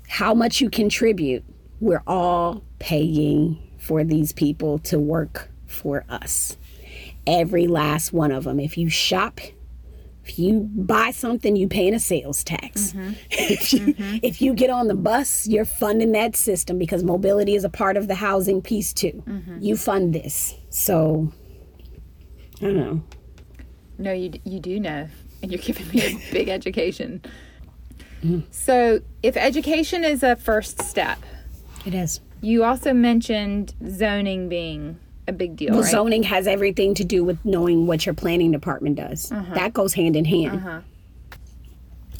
how 0.09 0.33
much 0.35 0.61
you 0.61 0.71
contribute, 0.71 1.45
we're 1.81 2.03
all 2.07 2.65
paying 2.79 3.59
for 3.79 4.05
these 4.05 4.33
people 4.33 4.79
to 4.81 4.99
work 4.99 5.51
for 5.67 6.05
us. 6.09 6.57
Every 7.27 7.67
last 7.67 8.13
one 8.13 8.33
of 8.33 8.45
them. 8.45 8.59
If 8.59 8.79
you 8.79 8.89
shop, 8.89 9.41
if 10.29 10.39
you 10.39 10.69
buy 10.75 11.11
something, 11.11 11.57
you 11.57 11.69
paying 11.69 11.95
a 11.95 12.01
sales 12.01 12.45
tax. 12.45 12.93
Mm-hmm. 12.93 13.13
if 13.31 13.73
you 13.73 13.81
mm-hmm. 13.95 14.19
if 14.23 14.43
you 14.43 14.55
get 14.55 14.71
on 14.71 14.89
the 14.89 14.95
bus, 14.95 15.47
you're 15.47 15.65
funding 15.65 16.13
that 16.13 16.37
system 16.37 16.79
because 16.79 17.03
mobility 17.03 17.55
is 17.55 17.65
a 17.65 17.71
part 17.71 17.97
of 17.97 18.09
the 18.09 18.15
housing 18.15 18.61
piece 18.61 18.93
too. 18.93 19.23
Mm-hmm. 19.27 19.59
You 19.61 19.77
fund 19.77 20.15
this. 20.15 20.55
So 20.71 21.33
I 22.61 22.65
don't 22.65 22.77
know. 22.77 23.03
No, 23.99 24.13
you 24.13 24.33
you 24.45 24.61
do 24.61 24.79
know, 24.79 25.09
and 25.43 25.51
you're 25.51 25.61
giving 25.61 25.89
me 25.89 26.03
a 26.03 26.19
big 26.33 26.49
education. 26.49 27.23
Mm. 28.23 28.43
So, 28.51 29.01
if 29.23 29.37
education 29.37 30.03
is 30.03 30.25
a 30.25 30.35
first 30.35 30.83
step, 30.83 31.19
It 31.87 31.95
is. 31.95 32.21
you 32.41 32.65
also 32.65 32.93
mentioned 32.93 33.75
zoning 33.89 34.49
being 34.49 34.99
a 35.29 35.33
big 35.33 35.57
deal, 35.57 35.73
Well, 35.73 35.83
right? 35.83 35.91
zoning 35.91 36.23
has 36.25 36.47
everything 36.47 36.95
to 36.95 37.05
do 37.05 37.23
with 37.23 37.45
knowing 37.45 37.87
what 37.87 38.07
your 38.07 38.15
planning 38.15 38.51
department 38.51 38.97
does. 38.97 39.31
Uh-huh. 39.31 39.55
That 39.55 39.73
goes 39.75 39.95
hand 39.95 40.17
in 40.17 40.25
hand. 40.25 40.57
Uh-huh. 40.57 40.81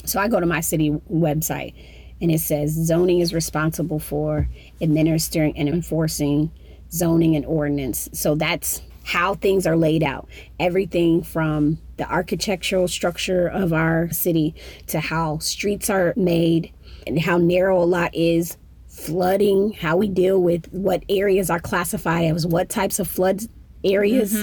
So 0.05 0.19
I 0.19 0.27
go 0.27 0.39
to 0.39 0.45
my 0.45 0.61
city 0.61 0.91
website 1.11 1.73
and 2.21 2.31
it 2.31 2.39
says 2.39 2.71
zoning 2.71 3.19
is 3.19 3.33
responsible 3.33 3.99
for 3.99 4.47
administering 4.81 5.57
and 5.57 5.67
enforcing 5.67 6.51
zoning 6.91 7.35
and 7.35 7.45
ordinance. 7.45 8.09
So 8.13 8.35
that's 8.35 8.81
how 9.03 9.35
things 9.35 9.65
are 9.65 9.75
laid 9.75 10.03
out. 10.03 10.27
Everything 10.59 11.23
from 11.23 11.79
the 11.97 12.09
architectural 12.09 12.87
structure 12.87 13.47
of 13.47 13.73
our 13.73 14.11
city 14.11 14.55
to 14.87 14.99
how 14.99 15.39
streets 15.39 15.89
are 15.89 16.13
made 16.15 16.71
and 17.07 17.19
how 17.19 17.37
narrow 17.37 17.81
a 17.81 17.85
lot 17.85 18.13
is, 18.13 18.57
flooding, 18.99 19.73
how 19.73 19.97
we 19.97 20.09
deal 20.09 20.41
with 20.41 20.67
what 20.71 21.03
areas 21.09 21.49
are 21.49 21.59
classified 21.59 22.25
as 22.35 22.45
what 22.45 22.69
types 22.69 22.99
of 22.99 23.07
flood 23.07 23.41
areas. 23.83 24.33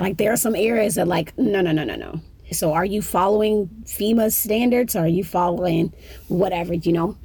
Like 0.00 0.18
there 0.18 0.32
are 0.32 0.36
some 0.36 0.54
areas 0.54 0.96
that 0.96 1.08
like 1.08 1.36
no 1.38 1.60
no 1.60 1.72
no 1.72 1.84
no 1.84 1.96
no. 1.96 2.20
So 2.52 2.72
are 2.74 2.84
you 2.84 3.00
following 3.02 3.68
FEMA 3.84 4.30
standards? 4.30 4.94
Are 4.94 5.08
you 5.08 5.24
following 5.24 5.92
whatever, 6.28 6.74
you 6.74 6.92
know? 6.92 7.16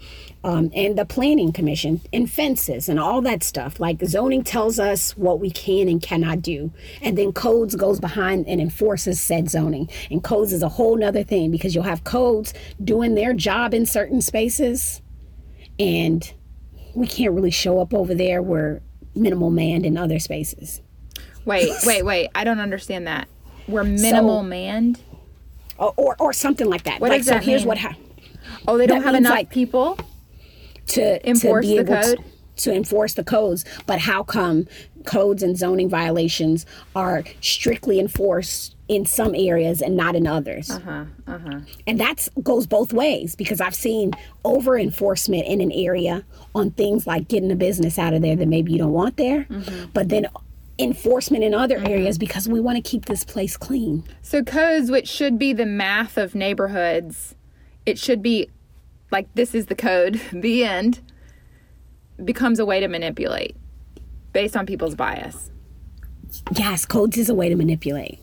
Um, 0.41 0.71
and 0.73 0.97
the 0.97 1.03
planning 1.03 1.51
commission 1.51 1.99
and 2.13 2.31
fences 2.31 2.87
and 2.87 2.97
all 2.97 3.21
that 3.23 3.43
stuff. 3.43 3.79
Like 3.81 4.01
zoning 4.05 4.43
tells 4.45 4.79
us 4.79 5.17
what 5.17 5.41
we 5.41 5.51
can 5.51 5.89
and 5.89 6.01
cannot 6.01 6.41
do. 6.41 6.71
And 7.01 7.17
then 7.17 7.33
codes 7.33 7.75
goes 7.75 7.99
behind 7.99 8.47
and 8.47 8.61
enforces 8.61 9.19
said 9.19 9.49
zoning. 9.49 9.89
And 10.09 10.23
codes 10.23 10.53
is 10.53 10.63
a 10.63 10.69
whole 10.69 10.95
nother 10.95 11.23
thing 11.23 11.51
because 11.51 11.75
you'll 11.75 11.83
have 11.83 12.05
codes 12.05 12.53
doing 12.81 13.15
their 13.15 13.33
job 13.33 13.73
in 13.73 13.85
certain 13.85 14.21
spaces 14.21 15.01
and 15.77 16.33
we 16.99 17.07
can't 17.07 17.33
really 17.33 17.51
show 17.51 17.79
up 17.79 17.93
over 17.93 18.13
there. 18.13 18.41
We're 18.41 18.81
minimal 19.15 19.49
manned 19.49 19.85
in 19.85 19.97
other 19.97 20.19
spaces. 20.19 20.81
Wait, 21.45 21.71
wait, 21.85 22.03
wait. 22.03 22.29
I 22.35 22.43
don't 22.43 22.59
understand 22.59 23.07
that. 23.07 23.27
We're 23.67 23.83
minimal 23.83 24.39
So- 24.41 24.43
manned. 24.43 25.01
Or, 25.77 25.93
or, 25.95 26.15
or 26.19 26.33
something 26.33 26.67
like 26.69 26.83
that. 26.83 26.99
What 26.99 27.09
like 27.11 27.19
does 27.21 27.27
so 27.27 27.35
that 27.35 27.43
here's 27.43 27.61
mean? 27.61 27.69
what 27.69 27.77
happened. 27.77 28.05
Oh, 28.67 28.77
they 28.77 28.85
don't 28.85 28.99
That 28.99 29.05
have 29.05 29.15
enough 29.15 29.31
like- 29.31 29.49
people. 29.49 29.97
to 30.87 31.27
Enforce 31.29 31.65
to 31.65 31.71
the 31.71 31.79
able 31.79 31.95
to- 32.01 32.15
code? 32.17 32.25
To, 32.57 32.73
enforce 32.73 33.13
the 33.13 33.23
codes, 33.23 33.63
but 33.85 33.99
how 33.99 34.21
come 34.21 34.67
codes 35.05 35.43
and 35.43 35.57
zoning 35.57 35.89
violations 35.89 36.65
are 36.95 37.23
strictly 37.41 37.99
enforced 37.99 38.75
in 38.87 39.05
some 39.05 39.35
areas 39.35 39.81
and 39.81 39.95
not 39.95 40.15
in 40.15 40.25
others? 40.25 40.69
Uh-huh, 40.69 41.05
uh-huh. 41.27 41.59
And 41.85 41.99
that 41.99 42.27
goes 42.41 42.65
both 42.67 42.91
ways 42.91 43.35
because 43.35 43.61
I've 43.61 43.75
seen 43.75 44.11
over 44.43 44.77
enforcement 44.77 45.45
in 45.45 45.61
an 45.61 45.71
area 45.71 46.23
on 46.55 46.71
things 46.71 47.05
like 47.05 47.27
getting 47.27 47.51
a 47.51 47.55
business 47.55 47.99
out 47.99 48.13
of 48.13 48.21
there 48.21 48.35
that 48.35 48.47
maybe 48.47 48.71
you 48.71 48.77
don't 48.79 48.93
want 48.93 49.17
there, 49.17 49.45
Mm-hmm. 49.49 49.91
but 49.93 50.09
then 50.09 50.27
enforcement 50.79 51.43
in 51.43 51.53
other 51.53 51.77
areas 51.85 52.17
because 52.17 52.47
we 52.47 52.59
want 52.59 52.77
to 52.77 52.81
keep 52.81 53.05
this 53.05 53.23
place 53.23 53.57
clean. 53.57 54.03
So 54.21 54.43
codes, 54.43 54.89
which 54.89 55.07
should 55.07 55.37
be 55.37 55.51
the 55.53 55.65
math 55.65 56.17
of 56.17 56.33
neighborhoods, 56.35 57.35
it 57.85 57.99
should 57.99 58.21
be 58.23 58.49
like 59.11 59.27
this 59.35 59.53
is 59.53 59.65
the 59.67 59.75
code, 59.75 60.21
the 60.33 60.63
end, 60.63 61.01
becomes 62.23 62.59
a 62.59 62.65
way 62.65 62.79
to 62.79 62.87
manipulate 62.87 63.55
based 64.33 64.55
on 64.55 64.65
people's 64.65 64.95
bias. 64.95 65.51
Yes, 66.55 66.85
codes 66.85 67.17
is 67.17 67.29
a 67.29 67.35
way 67.35 67.49
to 67.49 67.55
manipulate. 67.55 68.19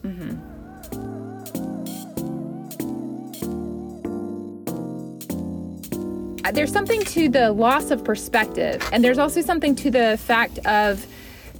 Uh, 6.44 6.52
There's 6.52 6.72
something 6.72 7.02
to 7.06 7.28
the 7.28 7.50
loss 7.52 7.90
of 7.90 8.04
perspective, 8.04 8.88
and 8.92 9.02
there's 9.02 9.18
also 9.18 9.40
something 9.40 9.74
to 9.76 9.90
the 9.90 10.16
fact 10.22 10.58
of 10.66 11.04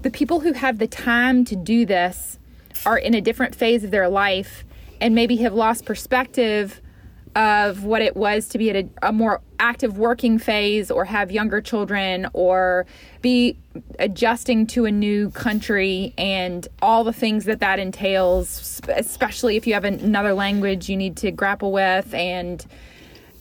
the 0.02 0.11
people 0.11 0.38
who 0.40 0.52
have 0.52 0.78
the 0.78 0.87
time 0.87 1.44
to 1.46 1.56
do 1.56 1.85
this 1.85 2.38
are 2.85 2.96
in 2.98 3.14
a 3.14 3.20
different 3.20 3.54
phase 3.54 3.82
of 3.82 3.90
their 3.90 4.09
life 4.09 4.64
and 5.00 5.14
maybe 5.14 5.37
have 5.37 5.52
lost 5.54 5.85
perspective 5.85 6.80
of 7.37 7.85
what 7.85 8.01
it 8.01 8.16
was 8.16 8.49
to 8.49 8.57
be 8.57 8.70
at 8.70 8.77
a, 8.77 8.88
a 9.03 9.12
more 9.12 9.42
active 9.61 9.99
working 9.99 10.38
phase 10.38 10.90
or 10.90 11.05
have 11.05 11.31
younger 11.31 11.61
children 11.61 12.27
or 12.33 12.87
be 13.20 13.55
adjusting 13.99 14.66
to 14.66 14.87
a 14.87 14.90
new 14.90 15.31
country 15.31 16.14
and 16.16 16.66
all 16.81 17.05
the 17.05 17.12
things 17.12 17.44
that 17.44 17.61
that 17.61 17.79
entails 17.79 18.81
especially 18.88 19.57
if 19.57 19.66
you 19.66 19.75
have 19.75 19.85
another 19.85 20.33
language 20.33 20.88
you 20.88 20.96
need 20.96 21.14
to 21.14 21.31
grapple 21.31 21.72
with 21.72 22.12
and 22.14 22.64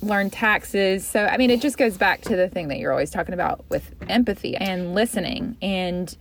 learn 0.01 0.29
taxes. 0.29 1.07
So 1.07 1.25
i 1.25 1.37
mean 1.37 1.49
it 1.49 1.61
just 1.61 1.77
goes 1.77 1.97
back 1.97 2.21
to 2.23 2.35
the 2.35 2.49
thing 2.49 2.67
that 2.67 2.79
you're 2.79 2.91
always 2.91 3.11
talking 3.11 3.33
about 3.33 3.63
with 3.69 3.95
empathy 4.09 4.57
and 4.57 4.93
listening 4.93 5.55
and 5.61 6.15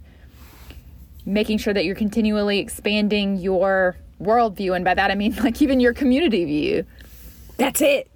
making 1.27 1.59
sure 1.59 1.75
that 1.75 1.85
you're 1.85 1.97
continually 1.97 2.61
expanding 2.61 3.37
your 3.37 3.97
worldview. 4.21 4.77
And 4.77 4.85
by 4.85 4.95
that 4.95 5.11
i 5.11 5.17
mean 5.17 5.35
like 5.43 5.61
even 5.61 5.81
your 5.81 5.93
community 5.93 6.45
view 6.45 6.87
That's 7.57 7.81
it. 7.81 8.11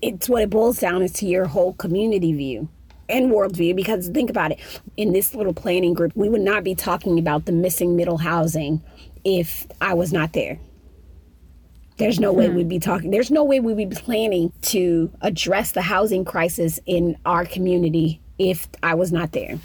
It's 0.00 0.28
what 0.28 0.42
it 0.42 0.50
boils 0.50 0.78
down 0.78 1.02
is 1.02 1.12
to 1.14 1.26
your 1.26 1.46
whole 1.46 1.72
community 1.74 2.32
view 2.32 2.68
and 3.08 3.30
worldview. 3.30 3.74
Because 3.74 4.08
think 4.08 4.30
about 4.30 4.52
it, 4.52 4.60
in 4.96 5.12
this 5.12 5.34
little 5.34 5.54
planning 5.54 5.94
group, 5.94 6.12
we 6.14 6.28
would 6.28 6.40
not 6.40 6.64
be 6.64 6.74
talking 6.74 7.18
about 7.18 7.46
the 7.46 7.52
missing 7.52 7.96
middle 7.96 8.18
housing 8.18 8.82
if 9.24 9.66
I 9.80 9.94
was 9.94 10.12
not 10.12 10.32
there. 10.32 10.58
There's 11.98 12.18
no 12.18 12.32
way 12.32 12.48
hmm. 12.48 12.56
we'd 12.56 12.68
be 12.68 12.78
talking. 12.78 13.10
There's 13.10 13.30
no 13.30 13.44
way 13.44 13.60
we'd 13.60 13.88
be 13.88 13.94
planning 13.94 14.52
to 14.62 15.10
address 15.20 15.72
the 15.72 15.82
housing 15.82 16.24
crisis 16.24 16.80
in 16.86 17.16
our 17.26 17.44
community 17.44 18.20
if 18.38 18.68
I 18.82 18.94
was 18.94 19.12
not 19.12 19.32
there. 19.32 19.58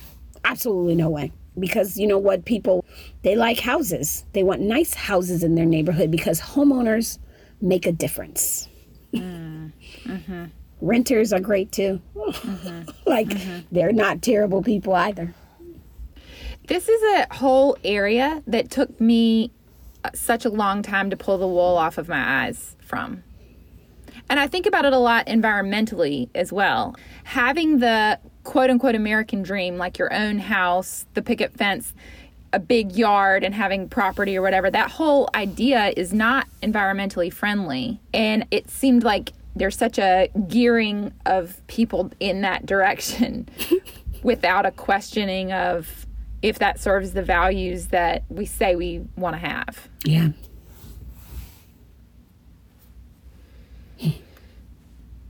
Absolutely 0.44 0.96
no 0.96 1.10
way. 1.10 1.32
Because 1.58 1.98
you 1.98 2.06
know 2.06 2.20
what? 2.20 2.46
People, 2.46 2.86
they 3.24 3.36
like 3.36 3.60
houses. 3.60 4.26
They 4.34 4.44
want 4.44 4.62
nice 4.62 4.94
houses 4.94 5.44
in 5.44 5.56
their 5.56 5.66
neighborhood 5.66 6.12
because 6.12 6.40
homeowners 6.40 7.18
make 7.62 7.86
a 7.86 7.92
difference. 7.92 8.68
Mm-hmm. 9.14 10.12
Mm-hmm. 10.12 10.46
Renters 10.82 11.34
are 11.34 11.40
great 11.40 11.72
too. 11.72 12.02
Mm-hmm. 12.16 12.90
like, 13.10 13.30
they're 13.72 13.92
not 13.92 14.22
terrible 14.22 14.62
people 14.62 14.94
either. 14.94 15.34
This 16.68 16.90
is 16.90 17.02
a 17.02 17.34
whole 17.34 17.78
area 17.84 18.44
that 18.48 18.70
took 18.70 19.00
me 19.00 19.52
uh, 20.04 20.10
such 20.14 20.46
a 20.46 20.50
long 20.50 20.82
time 20.82 21.10
to 21.10 21.18
pull 21.18 21.38
the 21.38 21.48
wool 21.48 21.78
off 21.78 21.98
of 21.98 22.10
my 22.10 22.46
eyes 22.46 22.76
from. 22.82 23.24
And 24.30 24.40
I 24.40 24.48
think 24.48 24.66
about 24.66 24.84
it 24.84 24.94
a 24.94 24.98
lot 24.98 25.28
environmentally 25.28 26.30
as 26.36 26.52
well. 26.52 26.96
Having 27.24 27.80
the 27.80 28.20
quote 28.44 28.70
unquote 28.70 28.96
American 28.96 29.42
dream, 29.44 29.78
like 29.78 29.98
your 29.98 30.14
own 30.14 30.40
house, 30.40 31.06
the 31.14 31.22
picket 31.22 31.58
fence, 31.58 31.94
a 32.58 32.60
big 32.60 32.94
yard, 32.94 33.44
and 33.44 33.54
having 33.54 33.88
property 33.88 34.36
or 34.36 34.42
whatever, 34.42 34.72
that 34.72 34.90
whole 34.90 35.30
idea 35.36 35.94
is 35.96 36.12
not 36.12 36.48
environmentally 36.64 37.32
friendly. 37.32 38.00
And 38.16 38.48
it 38.50 38.68
seemed 38.68 39.04
like 39.04 39.32
there's 39.56 39.78
such 39.78 40.00
a 40.00 40.30
gearing 40.48 41.14
of 41.28 41.62
people 41.68 42.12
in 42.20 42.42
that 42.42 42.66
direction 42.66 43.48
without 44.24 44.66
a 44.66 44.72
questioning 44.72 45.52
of 45.54 46.08
if 46.42 46.58
that 46.58 46.80
serves 46.80 47.14
the 47.14 47.22
values 47.22 47.88
that 47.90 48.24
we 48.28 48.48
say 48.48 48.76
we 48.76 49.06
want 49.16 49.36
to 49.36 49.40
have. 49.40 49.88
Yeah. 50.04 50.30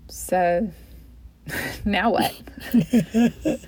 So 0.08 0.72
now 1.86 2.12
what? 2.12 2.34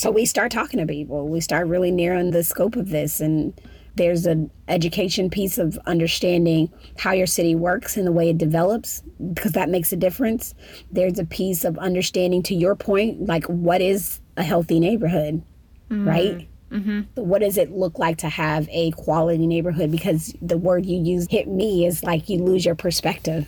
So 0.00 0.10
we 0.10 0.24
start 0.24 0.50
talking 0.50 0.80
to 0.80 0.86
people. 0.86 1.28
We 1.28 1.42
start 1.42 1.66
really 1.66 1.90
narrowing 1.90 2.30
the 2.30 2.42
scope 2.42 2.74
of 2.74 2.88
this 2.88 3.20
and 3.20 3.52
there's 3.96 4.24
an 4.24 4.50
education 4.66 5.28
piece 5.28 5.58
of 5.58 5.78
understanding 5.84 6.72
how 6.96 7.12
your 7.12 7.26
city 7.26 7.54
works 7.54 7.98
and 7.98 8.06
the 8.06 8.12
way 8.12 8.30
it 8.30 8.38
develops 8.38 9.02
because 9.34 9.52
that 9.52 9.68
makes 9.68 9.92
a 9.92 9.96
difference. 9.96 10.54
There's 10.90 11.18
a 11.18 11.26
piece 11.26 11.66
of 11.66 11.76
understanding 11.76 12.42
to 12.44 12.54
your 12.54 12.74
point 12.76 13.26
like 13.26 13.44
what 13.44 13.82
is 13.82 14.20
a 14.38 14.42
healthy 14.42 14.80
neighborhood, 14.80 15.42
right? 15.90 16.48
Mm-hmm. 16.70 17.00
What 17.16 17.40
does 17.40 17.58
it 17.58 17.70
look 17.70 17.98
like 17.98 18.16
to 18.18 18.30
have 18.30 18.70
a 18.70 18.92
quality 18.92 19.46
neighborhood? 19.46 19.90
Because 19.90 20.34
the 20.40 20.56
word 20.56 20.86
you 20.86 20.96
use 20.98 21.26
hit 21.28 21.46
me 21.46 21.84
is 21.84 22.02
like 22.02 22.30
you 22.30 22.42
lose 22.42 22.64
your 22.64 22.74
perspective. 22.74 23.46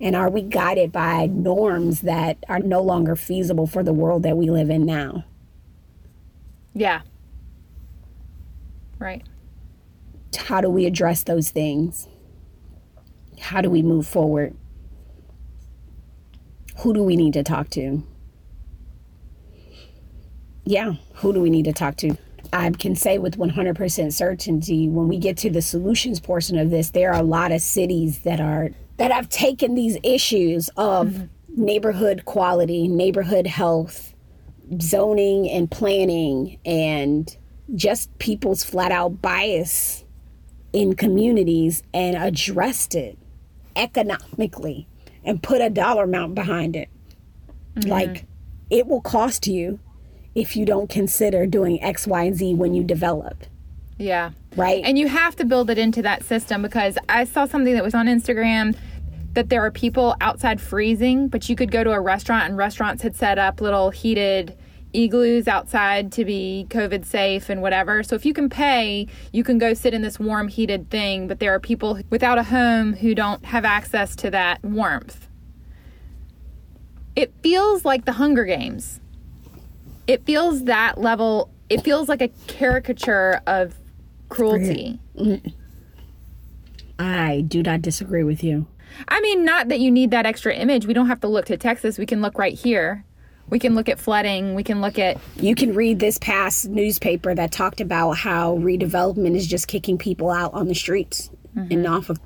And 0.00 0.16
are 0.16 0.28
we 0.28 0.42
guided 0.42 0.92
by 0.92 1.26
norms 1.26 2.00
that 2.00 2.38
are 2.48 2.58
no 2.58 2.82
longer 2.82 3.16
feasible 3.16 3.66
for 3.66 3.82
the 3.82 3.92
world 3.92 4.22
that 4.24 4.36
we 4.36 4.50
live 4.50 4.70
in 4.70 4.84
now? 4.84 5.24
Yeah. 6.74 7.02
Right. 8.98 9.22
How 10.36 10.60
do 10.60 10.68
we 10.68 10.86
address 10.86 11.22
those 11.22 11.50
things? 11.50 12.08
How 13.38 13.60
do 13.60 13.70
we 13.70 13.82
move 13.82 14.06
forward? 14.06 14.56
Who 16.78 16.92
do 16.92 17.02
we 17.02 17.16
need 17.16 17.34
to 17.34 17.42
talk 17.42 17.70
to? 17.70 18.02
Yeah, 20.64 20.94
who 21.14 21.32
do 21.32 21.40
we 21.40 21.50
need 21.50 21.66
to 21.66 21.72
talk 21.72 21.96
to? 21.98 22.16
I 22.52 22.70
can 22.70 22.96
say 22.96 23.18
with 23.18 23.36
100% 23.36 24.12
certainty 24.12 24.88
when 24.88 25.08
we 25.08 25.18
get 25.18 25.36
to 25.38 25.50
the 25.50 25.62
solutions 25.62 26.20
portion 26.20 26.58
of 26.58 26.70
this, 26.70 26.90
there 26.90 27.12
are 27.12 27.20
a 27.20 27.24
lot 27.24 27.52
of 27.52 27.60
cities 27.60 28.20
that 28.20 28.40
are 28.40 28.70
that 28.96 29.10
I've 29.12 29.28
taken 29.28 29.74
these 29.74 29.98
issues 30.02 30.68
of 30.76 31.08
mm-hmm. 31.08 31.64
neighborhood 31.64 32.24
quality, 32.24 32.88
neighborhood 32.88 33.46
health, 33.46 34.14
zoning 34.80 35.48
and 35.50 35.70
planning 35.70 36.58
and 36.64 37.36
just 37.74 38.16
people's 38.18 38.64
flat 38.64 38.92
out 38.92 39.20
bias 39.20 40.04
in 40.72 40.94
communities 40.94 41.82
and 41.92 42.16
addressed 42.16 42.94
it 42.94 43.18
economically 43.76 44.88
and 45.24 45.42
put 45.42 45.60
a 45.60 45.70
dollar 45.70 46.04
amount 46.04 46.34
behind 46.34 46.76
it. 46.76 46.88
Mm-hmm. 47.76 47.90
Like 47.90 48.26
it 48.70 48.86
will 48.86 49.00
cost 49.00 49.46
you 49.46 49.78
if 50.34 50.56
you 50.56 50.64
don't 50.64 50.90
consider 50.90 51.46
doing 51.46 51.82
X, 51.82 52.06
Y, 52.06 52.24
and 52.24 52.36
Z 52.36 52.54
when 52.54 52.74
you 52.74 52.82
develop, 52.82 53.44
Yeah. 53.98 54.30
right? 54.56 54.82
And 54.84 54.98
you 54.98 55.06
have 55.08 55.36
to 55.36 55.44
build 55.44 55.70
it 55.70 55.78
into 55.78 56.02
that 56.02 56.24
system 56.24 56.60
because 56.62 56.98
I 57.08 57.24
saw 57.24 57.46
something 57.46 57.72
that 57.74 57.84
was 57.84 57.94
on 57.94 58.06
Instagram 58.06 58.76
that 59.34 59.48
there 59.48 59.62
are 59.62 59.70
people 59.70 60.16
outside 60.20 60.60
freezing, 60.60 61.28
but 61.28 61.48
you 61.48 61.56
could 61.56 61.70
go 61.70 61.84
to 61.84 61.90
a 61.90 62.00
restaurant 62.00 62.44
and 62.44 62.56
restaurants 62.56 63.02
had 63.02 63.14
set 63.14 63.38
up 63.38 63.60
little 63.60 63.90
heated 63.90 64.56
igloos 64.92 65.48
outside 65.48 66.12
to 66.12 66.24
be 66.24 66.66
COVID 66.70 67.04
safe 67.04 67.50
and 67.50 67.60
whatever. 67.60 68.02
So 68.02 68.14
if 68.14 68.24
you 68.24 68.32
can 68.32 68.48
pay, 68.48 69.08
you 69.32 69.42
can 69.44 69.58
go 69.58 69.74
sit 69.74 69.92
in 69.92 70.02
this 70.02 70.18
warm 70.20 70.48
heated 70.48 70.88
thing, 70.88 71.26
but 71.26 71.40
there 71.40 71.52
are 71.52 71.60
people 71.60 71.98
without 72.10 72.38
a 72.38 72.44
home 72.44 72.94
who 72.94 73.14
don't 73.14 73.44
have 73.44 73.64
access 73.64 74.14
to 74.16 74.30
that 74.30 74.62
warmth. 74.62 75.28
It 77.16 77.32
feels 77.42 77.84
like 77.84 78.04
the 78.04 78.12
Hunger 78.12 78.44
Games. 78.44 79.00
It 80.06 80.24
feels 80.24 80.64
that 80.64 80.98
level, 80.98 81.50
it 81.68 81.82
feels 81.82 82.08
like 82.08 82.22
a 82.22 82.28
caricature 82.46 83.40
of 83.46 83.74
cruelty. 84.28 85.00
I 86.98 87.44
do 87.46 87.62
not 87.62 87.82
disagree 87.82 88.22
with 88.22 88.44
you. 88.44 88.66
I 89.08 89.20
mean, 89.20 89.44
not 89.44 89.68
that 89.68 89.80
you 89.80 89.90
need 89.90 90.10
that 90.10 90.26
extra 90.26 90.54
image. 90.54 90.86
We 90.86 90.94
don't 90.94 91.08
have 91.08 91.20
to 91.20 91.28
look 91.28 91.46
to 91.46 91.56
Texas. 91.56 91.98
We 91.98 92.06
can 92.06 92.22
look 92.22 92.38
right 92.38 92.54
here. 92.54 93.04
We 93.48 93.58
can 93.58 93.74
look 93.74 93.88
at 93.88 93.98
flooding. 93.98 94.54
We 94.54 94.62
can 94.62 94.80
look 94.80 94.98
at 94.98 95.18
You 95.36 95.54
can 95.54 95.74
read 95.74 95.98
this 95.98 96.18
past 96.18 96.68
newspaper 96.68 97.34
that 97.34 97.52
talked 97.52 97.80
about 97.80 98.12
how 98.12 98.56
redevelopment 98.56 99.36
is 99.36 99.46
just 99.46 99.68
kicking 99.68 99.98
people 99.98 100.30
out 100.30 100.54
on 100.54 100.66
the 100.66 100.74
streets 100.74 101.30
and 101.54 101.70
mm-hmm. 101.70 101.92
off 101.92 102.10
of. 102.10 102.20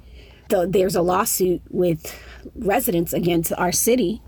The, 0.49 0.67
there's 0.67 0.97
a 0.97 1.03
lawsuit 1.03 1.61
with 1.69 2.19
residents 2.55 3.13
against 3.13 3.53
our 3.53 3.71
city 3.71 4.23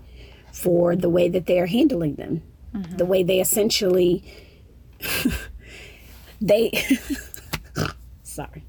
for 0.51 0.95
the 0.95 1.09
way 1.09 1.29
that 1.29 1.47
they 1.47 1.59
are 1.59 1.65
handling 1.65 2.13
them, 2.15 2.43
mm-hmm. 2.75 2.97
the 2.97 3.05
way 3.05 3.23
they 3.23 3.39
essentially 3.39 4.23
they. 6.41 6.71
sorry, 8.23 8.63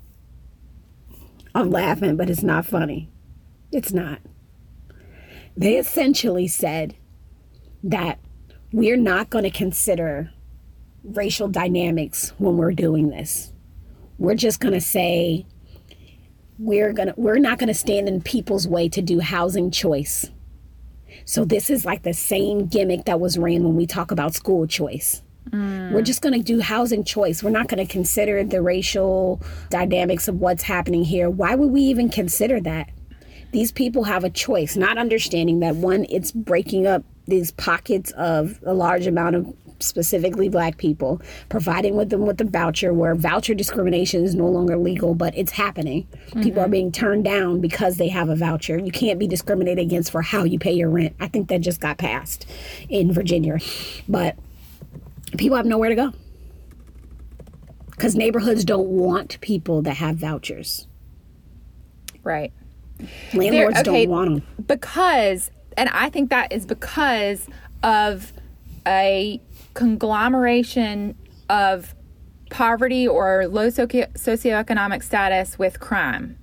I'm 1.54 1.70
laughing, 1.70 2.16
but 2.16 2.30
it's 2.30 2.42
not 2.42 2.64
funny. 2.64 3.11
It's 3.72 3.92
not. 3.92 4.20
They 5.56 5.76
essentially 5.76 6.46
said 6.46 6.94
that 7.82 8.18
we're 8.70 8.96
not 8.96 9.30
going 9.30 9.44
to 9.44 9.50
consider 9.50 10.30
racial 11.04 11.48
dynamics 11.48 12.32
when 12.38 12.56
we're 12.56 12.72
doing 12.72 13.08
this. 13.08 13.52
We're 14.18 14.34
just 14.34 14.60
going 14.60 14.74
to 14.74 14.80
say 14.80 15.46
we're 16.58 16.92
going 16.92 17.08
to 17.08 17.14
we're 17.16 17.38
not 17.38 17.58
going 17.58 17.68
to 17.68 17.74
stand 17.74 18.08
in 18.08 18.20
people's 18.20 18.68
way 18.68 18.88
to 18.90 19.02
do 19.02 19.20
housing 19.20 19.70
choice. 19.70 20.30
So 21.24 21.44
this 21.44 21.70
is 21.70 21.84
like 21.84 22.02
the 22.02 22.14
same 22.14 22.66
gimmick 22.66 23.04
that 23.04 23.20
was 23.20 23.38
ran 23.38 23.64
when 23.64 23.76
we 23.76 23.86
talk 23.86 24.10
about 24.10 24.34
school 24.34 24.66
choice. 24.66 25.22
Mm. 25.50 25.92
We're 25.92 26.02
just 26.02 26.22
going 26.22 26.34
to 26.34 26.42
do 26.42 26.60
housing 26.60 27.04
choice. 27.04 27.42
We're 27.42 27.50
not 27.50 27.68
going 27.68 27.84
to 27.84 27.90
consider 27.90 28.44
the 28.44 28.62
racial 28.62 29.42
dynamics 29.70 30.28
of 30.28 30.36
what's 30.36 30.62
happening 30.62 31.04
here. 31.04 31.28
Why 31.28 31.54
would 31.54 31.70
we 31.70 31.82
even 31.82 32.08
consider 32.08 32.60
that? 32.60 32.90
These 33.52 33.72
people 33.72 34.04
have 34.04 34.24
a 34.24 34.30
choice, 34.30 34.76
not 34.76 34.98
understanding 34.98 35.60
that 35.60 35.76
one, 35.76 36.06
it's 36.08 36.32
breaking 36.32 36.86
up 36.86 37.04
these 37.26 37.52
pockets 37.52 38.10
of 38.12 38.58
a 38.64 38.74
large 38.74 39.06
amount 39.06 39.36
of 39.36 39.54
specifically 39.78 40.48
black 40.48 40.78
people, 40.78 41.20
providing 41.48 41.96
with 41.96 42.10
them 42.10 42.26
with 42.26 42.40
a 42.40 42.44
voucher 42.44 42.92
where 42.92 43.14
voucher 43.14 43.54
discrimination 43.54 44.24
is 44.24 44.34
no 44.34 44.46
longer 44.46 44.76
legal, 44.76 45.14
but 45.14 45.36
it's 45.36 45.52
happening. 45.52 46.06
People 46.40 46.60
are 46.60 46.64
mm-hmm. 46.64 46.70
being 46.70 46.92
turned 46.92 47.24
down 47.24 47.60
because 47.60 47.96
they 47.96 48.08
have 48.08 48.28
a 48.28 48.36
voucher. 48.36 48.78
You 48.78 48.92
can't 48.92 49.18
be 49.18 49.26
discriminated 49.26 49.84
against 49.84 50.10
for 50.10 50.22
how 50.22 50.44
you 50.44 50.58
pay 50.58 50.72
your 50.72 50.90
rent. 50.90 51.14
I 51.20 51.28
think 51.28 51.48
that 51.48 51.60
just 51.60 51.80
got 51.80 51.98
passed 51.98 52.46
in 52.88 53.12
Virginia. 53.12 53.58
But 54.08 54.36
people 55.36 55.56
have 55.56 55.66
nowhere 55.66 55.88
to 55.88 55.94
go 55.94 56.12
because 57.90 58.14
neighborhoods 58.14 58.64
don't 58.64 58.88
want 58.88 59.40
people 59.40 59.82
that 59.82 59.96
have 59.96 60.16
vouchers. 60.16 60.86
Right. 62.22 62.52
Landlords 63.34 63.78
okay. 63.80 64.06
don't 64.06 64.10
want 64.10 64.44
them. 64.56 64.64
because 64.66 65.50
and 65.76 65.88
i 65.90 66.08
think 66.10 66.30
that 66.30 66.52
is 66.52 66.66
because 66.66 67.46
of 67.82 68.32
a 68.86 69.40
conglomeration 69.74 71.16
of 71.48 71.94
poverty 72.50 73.08
or 73.08 73.46
low 73.48 73.70
socio- 73.70 74.06
socioeconomic 74.14 75.02
status 75.02 75.58
with 75.58 75.80
crime 75.80 76.36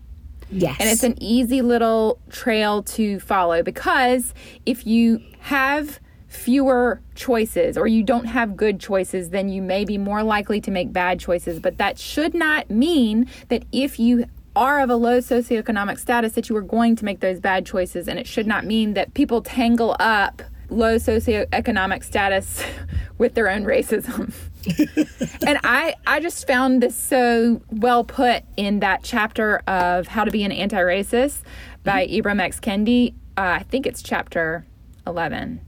Yes. 0.51 0.77
and 0.79 0.89
it's 0.89 1.03
an 1.03 1.13
easy 1.21 1.61
little 1.61 2.19
trail 2.31 2.81
to 2.83 3.19
follow 3.19 3.61
because 3.61 4.33
if 4.65 4.87
you 4.87 5.21
have 5.41 5.99
fewer 6.27 7.01
choices 7.13 7.77
or 7.77 7.85
you 7.85 8.01
don't 8.03 8.25
have 8.25 8.55
good 8.57 8.79
choices 8.79 9.29
then 9.29 9.49
you 9.49 9.61
may 9.61 9.85
be 9.85 9.97
more 9.99 10.23
likely 10.23 10.59
to 10.61 10.71
make 10.71 10.91
bad 10.91 11.19
choices 11.19 11.59
but 11.59 11.77
that 11.77 11.99
should 11.99 12.33
not 12.33 12.69
mean 12.71 13.29
that 13.49 13.63
if 13.71 13.99
you 13.99 14.25
are 14.59 14.79
of 14.81 14.89
a 14.89 14.95
low 14.95 15.19
socioeconomic 15.19 15.97
status 15.97 16.33
that 16.33 16.49
you 16.49 16.55
are 16.55 16.61
going 16.61 16.95
to 16.97 17.05
make 17.05 17.21
those 17.21 17.39
bad 17.39 17.65
choices 17.65 18.07
and 18.07 18.19
it 18.19 18.27
should 18.27 18.45
not 18.45 18.65
mean 18.65 18.93
that 18.93 19.13
people 19.13 19.41
tangle 19.41 19.95
up 19.99 20.41
low 20.69 20.97
socioeconomic 20.97 22.03
status 22.03 22.61
with 23.17 23.33
their 23.35 23.49
own 23.49 23.63
racism 23.63 24.33
and 25.47 25.57
I, 25.63 25.95
I 26.05 26.19
just 26.19 26.45
found 26.45 26.83
this 26.83 26.95
so 26.95 27.61
well 27.71 28.03
put 28.03 28.43
in 28.57 28.81
that 28.81 29.03
chapter 29.03 29.59
of 29.67 30.07
How 30.07 30.25
to 30.25 30.31
Be 30.31 30.43
an 30.43 30.51
Anti-Racist 30.51 31.41
by 31.85 32.05
Ibram 32.07 32.41
X. 32.41 32.59
Kendi. 32.59 33.13
Uh, 33.37 33.41
I 33.59 33.63
think 33.63 33.87
it's 33.87 34.03
chapter 34.03 34.65
11. 35.07 35.61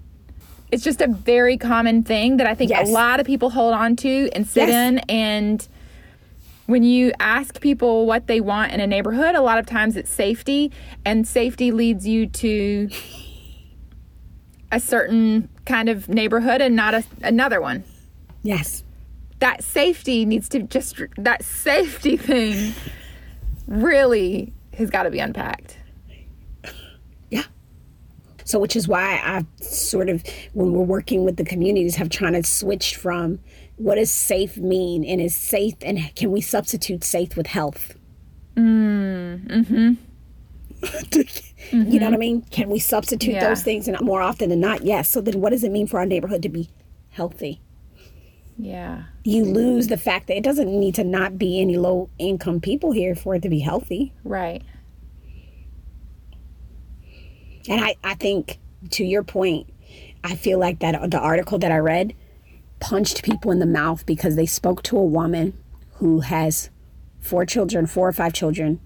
It's 0.74 0.84
just 0.84 1.00
a 1.02 1.08
very 1.08 1.58
common 1.58 2.04
thing 2.04 2.36
that 2.38 2.48
I 2.48 2.54
think 2.54 2.70
Yes. 2.70 2.90
a 2.90 2.92
lot 2.92 3.22
of 3.22 3.26
people 3.26 3.50
hold 3.52 3.74
on 3.74 3.96
to 3.98 4.30
and 4.34 4.46
sit 4.46 4.68
Yes. 4.68 4.90
in. 4.90 5.00
And 5.10 5.66
when 6.72 6.84
you 6.84 7.12
ask 7.20 7.60
people 7.60 8.06
what 8.06 8.28
they 8.28 8.40
want 8.40 8.72
in 8.72 8.80
a 8.80 8.88
neighborhood, 8.88 9.36
a 9.36 9.42
lot 9.42 9.58
of 9.58 9.66
times 9.66 9.98
it's 9.98 10.10
safety, 10.10 10.72
and 11.06 11.28
safety 11.28 11.72
leads 11.72 12.08
you 12.08 12.28
to 12.28 12.90
a 14.72 14.80
certain 14.80 15.50
kind 15.66 15.90
of 15.90 16.08
neighborhood 16.08 16.62
and 16.62 16.76
not 16.76 16.94
a, 16.94 17.04
another 17.24 17.60
one 17.60 17.84
yes. 18.42 18.84
that 19.40 19.64
safety 19.64 20.26
needs 20.26 20.48
to 20.48 20.62
just 20.64 20.96
that 21.18 21.44
safety 21.44 22.16
thing 22.16 22.74
really 23.68 24.54
has 24.78 24.90
got 24.90 25.04
to 25.04 25.12
be 25.12 25.20
unpacked. 25.20 25.78
Yeah. 27.30 27.44
So, 28.46 28.60
which 28.60 28.78
is 28.78 28.88
why 28.88 29.20
I 29.24 29.46
sort 29.62 30.10
of, 30.10 30.24
when 30.54 30.72
we're 30.72 30.84
working 30.84 31.26
with 31.26 31.36
the 31.36 31.46
communities, 31.46 31.96
have 31.96 32.10
trying 32.10 32.34
to 32.34 32.44
switch 32.44 32.96
from 32.96 33.40
what 33.82 33.96
does 33.96 34.12
safe 34.12 34.58
mean, 34.58 35.04
and 35.04 35.20
is 35.22 35.36
safe, 35.36 35.76
and 35.82 36.00
can 36.16 36.32
we 36.32 36.42
substitute 36.42 37.04
safe 37.04 37.36
with 37.36 37.48
health? 37.48 37.96
Mm. 38.56 39.48
Mm-hmm. 39.48 39.94
you 41.92 42.00
know 42.00 42.06
what 42.06 42.14
I 42.14 42.18
mean? 42.18 42.42
Can 42.52 42.70
we 42.70 42.80
substitute 42.80 43.34
Yeah. 43.34 43.48
those 43.48 43.64
things? 43.64 43.88
And 43.88 44.00
more 44.02 44.22
often 44.22 44.50
than 44.50 44.60
not, 44.60 44.84
yes. 44.84 45.10
So 45.10 45.22
then, 45.22 45.42
what 45.42 45.52
does 45.52 45.64
it 45.64 45.72
mean 45.72 45.88
for 45.88 46.00
our 46.00 46.06
neighborhood 46.06 46.42
to 46.44 46.50
be 46.50 46.70
healthy? 47.10 47.62
Yeah. 48.58 49.04
You 49.24 49.46
lose 49.46 49.88
the 49.88 49.98
fact 49.98 50.28
that 50.28 50.38
it 50.38 50.44
doesn't 50.44 50.68
need 50.68 50.96
to 50.96 51.04
not 51.04 51.38
be 51.38 51.60
any 51.62 51.78
low 51.78 52.10
income 52.20 52.60
people 52.60 52.92
here 52.92 53.16
for 53.16 53.36
it 53.36 53.42
to 53.44 53.50
be 53.50 53.60
healthy. 53.60 54.14
Right. 54.24 54.62
And 57.70 57.84
I, 57.84 57.96
I 58.04 58.16
think 58.16 58.60
to 58.92 59.04
your 59.04 59.24
point, 59.24 59.68
I 60.24 60.36
feel 60.36 60.60
like 60.60 60.80
that 60.80 61.10
the 61.10 61.20
article 61.20 61.58
that 61.60 61.72
I 61.72 61.78
read 61.78 62.14
punched 62.82 63.24
people 63.24 63.52
in 63.52 63.60
the 63.60 63.66
mouth 63.66 64.06
because 64.06 64.36
they 64.36 64.46
spoke 64.46 64.84
to 64.84 64.98
a 64.98 65.06
woman 65.06 65.54
who 65.96 66.22
has 66.22 66.70
four 67.20 67.46
children, 67.46 67.86
four 67.86 68.10
or 68.10 68.12
five 68.12 68.34
children. 68.34 68.82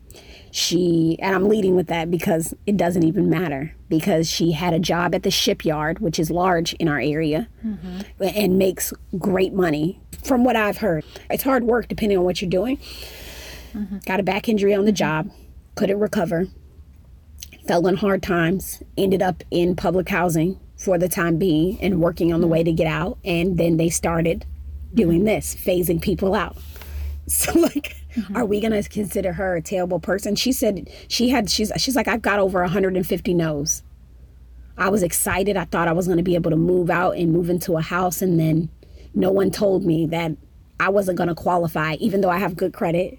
She, 0.52 1.18
and 1.22 1.36
I'm 1.36 1.50
leading 1.50 1.76
with 1.76 1.88
that 1.88 2.12
because 2.12 2.54
it 2.66 2.78
doesn't 2.78 3.04
even 3.04 3.30
matter 3.30 3.76
because 3.90 4.30
she 4.30 4.52
had 4.52 4.74
a 4.74 4.80
job 4.80 5.16
at 5.16 5.24
the 5.24 5.32
shipyard, 5.32 6.00
which 6.00 6.20
is 6.20 6.30
large 6.30 6.74
in 6.74 6.88
our 6.88 7.00
area 7.00 7.48
mm-hmm. 7.66 8.02
and 8.20 8.58
makes 8.58 8.94
great 9.18 9.54
money 9.54 10.00
from 10.24 10.44
what 10.44 10.56
I've 10.56 10.78
heard. 10.78 11.04
It's 11.30 11.44
hard 11.44 11.64
work 11.64 11.88
depending 11.88 12.18
on 12.18 12.24
what 12.24 12.42
you're 12.42 12.50
doing. 12.50 12.78
Mm-hmm. 13.74 13.98
Got 14.06 14.20
a 14.20 14.24
back 14.24 14.48
injury 14.48 14.74
on 14.74 14.86
the 14.86 14.92
mm-hmm. 14.92 14.96
job, 14.96 15.32
couldn't 15.76 16.00
recover 16.00 16.48
fell 17.68 17.88
in 17.88 17.98
hard 17.98 18.22
times, 18.22 18.84
ended 18.98 19.22
up 19.22 19.44
in 19.52 19.76
public 19.76 20.10
housing 20.10 20.60
for 20.86 21.00
the 21.00 21.10
time 21.10 21.38
being 21.38 21.82
and 21.82 22.00
working 22.00 22.32
on 22.32 22.42
the 22.42 22.48
way 22.48 22.64
to 22.64 22.70
mm-hmm. 22.70 22.78
get 22.78 22.88
out. 22.88 23.18
And 23.26 23.58
then 23.58 23.78
they 23.78 23.90
started 23.90 24.46
doing 24.94 25.20
mm-hmm. 25.20 25.26
this, 25.26 25.56
phasing 25.56 26.02
people 26.02 26.34
out. 26.36 26.56
So 27.28 27.60
like, 27.60 27.98
mm-hmm. 28.16 28.38
are 28.38 28.46
we 28.46 28.62
gonna 28.62 28.84
consider 28.84 29.34
her 29.34 29.56
a 29.56 29.62
terrible 29.62 30.00
person? 30.00 30.36
She 30.36 30.52
said 30.52 30.92
she 31.08 31.30
had 31.30 31.50
she's 31.50 31.72
she's 31.76 31.96
like, 31.96 32.08
I've 32.08 32.22
got 32.22 32.38
over 32.38 32.62
150 32.62 33.34
no's. 33.34 33.82
I 34.78 34.90
was 34.90 35.02
excited. 35.02 35.58
I 35.58 35.64
thought 35.66 35.88
I 35.88 35.94
was 35.94 36.08
gonna 36.08 36.22
be 36.22 36.36
able 36.36 36.52
to 36.52 36.56
move 36.56 36.92
out 36.92 37.18
and 37.18 37.34
move 37.34 37.50
into 37.50 37.78
a 37.78 37.82
house 37.82 38.22
and 38.22 38.40
then 38.40 38.70
no 39.16 39.32
one 39.32 39.50
told 39.50 39.84
me 39.84 40.06
that 40.06 40.34
I 40.80 40.90
wasn't 40.90 41.18
gonna 41.18 41.34
qualify, 41.34 41.96
even 41.96 42.22
though 42.22 42.30
I 42.30 42.38
have 42.38 42.56
good 42.56 42.74
credit. 42.74 43.18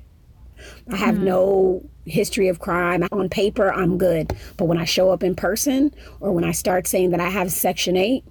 I 0.93 0.95
have 0.95 1.19
no 1.19 1.85
history 2.07 2.49
of 2.49 2.59
crime. 2.61 3.07
On 3.13 3.29
paper, 3.29 3.73
I'm 3.73 3.99
good. 3.99 4.37
But 4.57 4.67
when 4.67 4.79
I 4.79 4.85
show 4.85 5.11
up 5.11 5.23
in 5.23 5.35
person 5.35 5.95
or 6.21 6.33
when 6.33 6.45
I 6.45 6.53
start 6.53 6.87
saying 6.87 7.11
that 7.11 7.21
I 7.21 7.29
have 7.29 7.53
Section 7.53 7.97
8, 7.97 8.25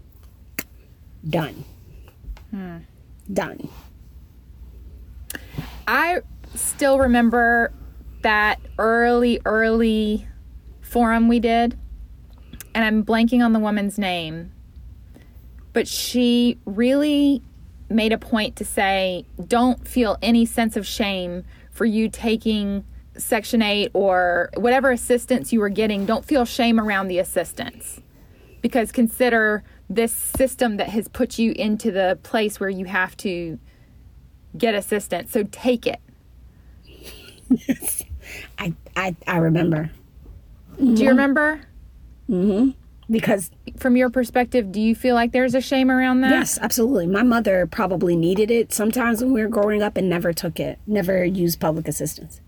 done. 1.30 1.64
Hmm. 2.52 2.78
Done. 3.32 3.70
I 5.88 6.22
still 6.56 7.00
remember 7.00 7.72
that 8.22 8.60
early, 8.80 9.40
early 9.46 10.28
forum 10.82 11.28
we 11.28 11.40
did, 11.40 11.78
and 12.74 12.86
I'm 12.86 13.04
blanking 13.04 13.44
on 13.44 13.54
the 13.54 13.60
woman's 13.60 14.00
name, 14.00 14.52
but 15.74 15.88
she 15.88 16.58
really 16.66 17.42
made 17.90 18.14
a 18.14 18.18
point 18.18 18.56
to 18.56 18.66
say, 18.66 19.26
don't 19.48 19.88
feel 19.88 20.18
any 20.22 20.46
sense 20.46 20.76
of 20.76 20.88
shame 20.88 21.44
for 21.72 21.86
you 21.86 22.10
taking 22.10 22.84
Section 23.18 23.62
8 23.62 23.92
or 23.94 24.50
whatever 24.56 24.92
assistance 24.92 25.54
you 25.54 25.60
were 25.60 25.70
getting. 25.70 26.06
Don't 26.06 26.26
feel 26.26 26.46
shame 26.46 26.80
around 26.80 27.08
the 27.08 27.20
assistance 27.20 28.02
because 28.62 28.92
consider 28.92 29.64
this 29.90 30.12
system 30.12 30.78
that 30.78 30.90
has 30.90 31.08
put 31.08 31.38
you 31.38 31.52
into 31.52 31.92
the 31.92 32.18
place 32.24 32.60
where 32.60 32.70
you 32.70 32.86
have 32.86 33.16
to 33.18 33.60
get 34.58 34.74
assistance. 34.74 35.32
So 35.32 35.44
take 35.52 35.86
it. 35.88 36.00
I, 38.58 38.74
I, 38.96 39.16
I 39.28 39.38
remember 39.38 39.92
Do 40.78 41.04
you 41.04 41.10
remember? 41.10 41.62
Mm 42.30 42.64
hmm 42.66 42.70
because, 43.10 43.52
From 43.78 43.96
your 43.96 44.10
perspective, 44.10 44.72
do 44.72 44.82
you 44.82 44.96
feel 44.96 45.14
like 45.14 45.32
there's 45.32 45.54
a 45.54 45.62
shame 45.62 45.92
around 45.92 46.22
that? 46.22 46.32
yes, 46.32 46.58
absolutely. 46.60 47.06
My 47.06 47.22
mother 47.22 47.68
probably 47.68 48.16
needed 48.16 48.50
it 48.50 48.74
sometimes 48.74 49.22
when 49.22 49.32
we 49.32 49.42
were 49.44 49.48
growing 49.48 49.84
up 49.84 49.96
and 49.96 50.10
never 50.10 50.34
took 50.34 50.60
it, 50.60 50.80
never 50.88 51.24
used 51.24 51.60
public 51.60 51.88
assistance. 51.88 52.42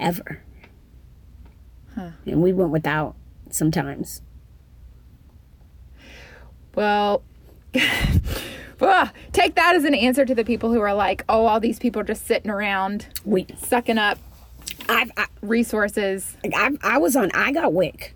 Ever. 0.00 0.42
And 2.24 2.42
we 2.42 2.52
went 2.52 2.70
without 2.70 3.14
sometimes. 3.50 4.22
Well, 8.80 9.10
take 9.32 9.56
that 9.56 9.76
as 9.76 9.84
an 9.84 9.94
answer 9.94 10.24
to 10.24 10.34
the 10.34 10.42
people 10.42 10.72
who 10.72 10.80
are 10.80 10.94
like, 10.94 11.22
oh, 11.28 11.44
all 11.44 11.60
these 11.60 11.78
people 11.78 12.00
are 12.00 12.04
just 12.04 12.26
sitting 12.26 12.50
around 12.50 13.08
We, 13.26 13.46
sucking 13.58 13.98
up 13.98 14.18
I've, 14.88 15.12
I, 15.16 15.26
resources. 15.42 16.36
I, 16.54 16.70
I 16.82 16.98
was 16.98 17.14
on, 17.14 17.30
I 17.32 17.52
got 17.52 17.72
WIC. 17.72 18.14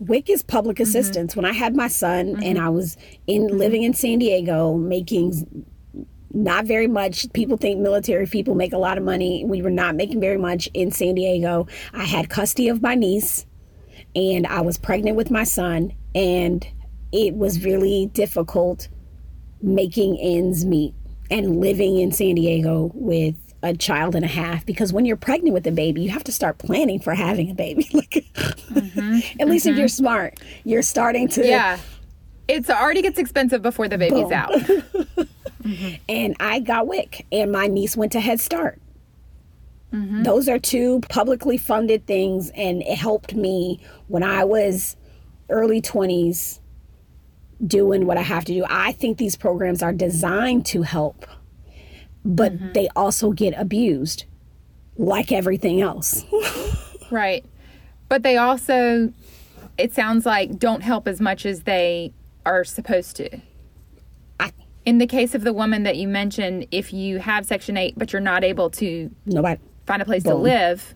WIC 0.00 0.30
is 0.30 0.42
public 0.42 0.76
mm-hmm. 0.76 0.82
assistance. 0.82 1.36
When 1.36 1.44
I 1.44 1.52
had 1.52 1.76
my 1.76 1.88
son 1.88 2.34
mm-hmm. 2.34 2.42
and 2.42 2.58
I 2.58 2.68
was 2.68 2.96
in 3.26 3.46
living 3.46 3.84
in 3.84 3.94
San 3.94 4.18
Diego 4.18 4.74
making 4.74 5.64
not 6.34 6.64
very 6.64 6.86
much. 6.86 7.30
People 7.32 7.56
think 7.56 7.80
military 7.80 8.26
people 8.26 8.54
make 8.54 8.72
a 8.72 8.78
lot 8.78 8.98
of 8.98 9.04
money. 9.04 9.44
We 9.44 9.62
were 9.62 9.70
not 9.70 9.94
making 9.94 10.20
very 10.20 10.38
much 10.38 10.68
in 10.74 10.90
San 10.90 11.14
Diego. 11.14 11.66
I 11.92 12.04
had 12.04 12.28
custody 12.30 12.68
of 12.68 12.82
my 12.82 12.94
niece 12.94 13.46
and 14.14 14.46
I 14.46 14.60
was 14.60 14.78
pregnant 14.78 15.16
with 15.16 15.30
my 15.30 15.44
son 15.44 15.92
and 16.14 16.66
it 17.12 17.34
was 17.34 17.64
really 17.64 18.06
difficult 18.12 18.88
making 19.60 20.18
ends 20.20 20.64
meet 20.64 20.94
and 21.30 21.60
living 21.60 21.98
in 21.98 22.12
San 22.12 22.34
Diego 22.34 22.90
with 22.94 23.34
a 23.62 23.74
child 23.74 24.14
and 24.14 24.24
a 24.24 24.28
half 24.28 24.66
because 24.66 24.92
when 24.92 25.06
you're 25.06 25.16
pregnant 25.16 25.54
with 25.54 25.66
a 25.66 25.70
baby, 25.70 26.02
you 26.02 26.10
have 26.10 26.24
to 26.24 26.32
start 26.32 26.58
planning 26.58 26.98
for 26.98 27.14
having 27.14 27.50
a 27.50 27.54
baby. 27.54 27.88
like, 27.92 28.10
mm-hmm. 28.10 29.40
at 29.40 29.48
least 29.48 29.66
if 29.66 29.76
you're 29.76 29.86
mm-hmm. 29.86 30.04
smart, 30.04 30.40
you're 30.64 30.82
starting 30.82 31.28
to. 31.28 31.46
Yeah. 31.46 31.78
It's 32.48 32.68
already 32.68 33.02
gets 33.02 33.18
expensive 33.18 33.62
before 33.62 33.88
the 33.88 33.96
baby's 33.96 34.24
Boom. 34.24 34.32
out. 34.32 34.52
Mm-hmm. 35.62 35.94
And 36.08 36.36
I 36.40 36.60
got 36.60 36.86
WIC, 36.86 37.26
and 37.32 37.52
my 37.52 37.66
niece 37.66 37.96
went 37.96 38.12
to 38.12 38.20
Head 38.20 38.40
Start. 38.40 38.80
Mm-hmm. 39.92 40.22
Those 40.22 40.48
are 40.48 40.58
two 40.58 41.00
publicly 41.08 41.56
funded 41.56 42.06
things, 42.06 42.50
and 42.54 42.82
it 42.82 42.96
helped 42.96 43.34
me 43.34 43.80
when 44.08 44.22
I 44.22 44.44
was 44.44 44.96
early 45.48 45.82
20s 45.82 46.60
doing 47.66 48.06
what 48.06 48.16
I 48.16 48.22
have 48.22 48.44
to 48.46 48.54
do. 48.54 48.64
I 48.68 48.92
think 48.92 49.18
these 49.18 49.36
programs 49.36 49.82
are 49.82 49.92
designed 49.92 50.66
to 50.66 50.82
help, 50.82 51.26
but 52.24 52.52
mm-hmm. 52.52 52.72
they 52.72 52.88
also 52.96 53.32
get 53.32 53.54
abused 53.56 54.24
like 54.96 55.32
everything 55.32 55.80
else. 55.80 56.24
Right. 57.12 57.44
But 58.08 58.22
they 58.22 58.38
also, 58.38 59.12
it 59.76 59.94
sounds 59.94 60.24
like, 60.24 60.58
don't 60.58 60.80
help 60.80 61.06
as 61.06 61.20
much 61.20 61.44
as 61.44 61.64
they 61.64 62.14
are 62.46 62.64
supposed 62.64 63.16
to. 63.16 63.38
In 64.84 64.98
the 64.98 65.06
case 65.06 65.34
of 65.34 65.42
the 65.44 65.52
woman 65.52 65.84
that 65.84 65.96
you 65.96 66.08
mentioned, 66.08 66.66
if 66.70 66.92
you 66.92 67.18
have 67.18 67.46
Section 67.46 67.76
8, 67.76 67.94
but 67.96 68.12
you're 68.12 68.20
not 68.20 68.42
able 68.42 68.68
to 68.70 69.10
nobody. 69.26 69.60
find 69.86 70.02
a 70.02 70.04
place 70.04 70.24
to 70.24 70.34
live, 70.34 70.94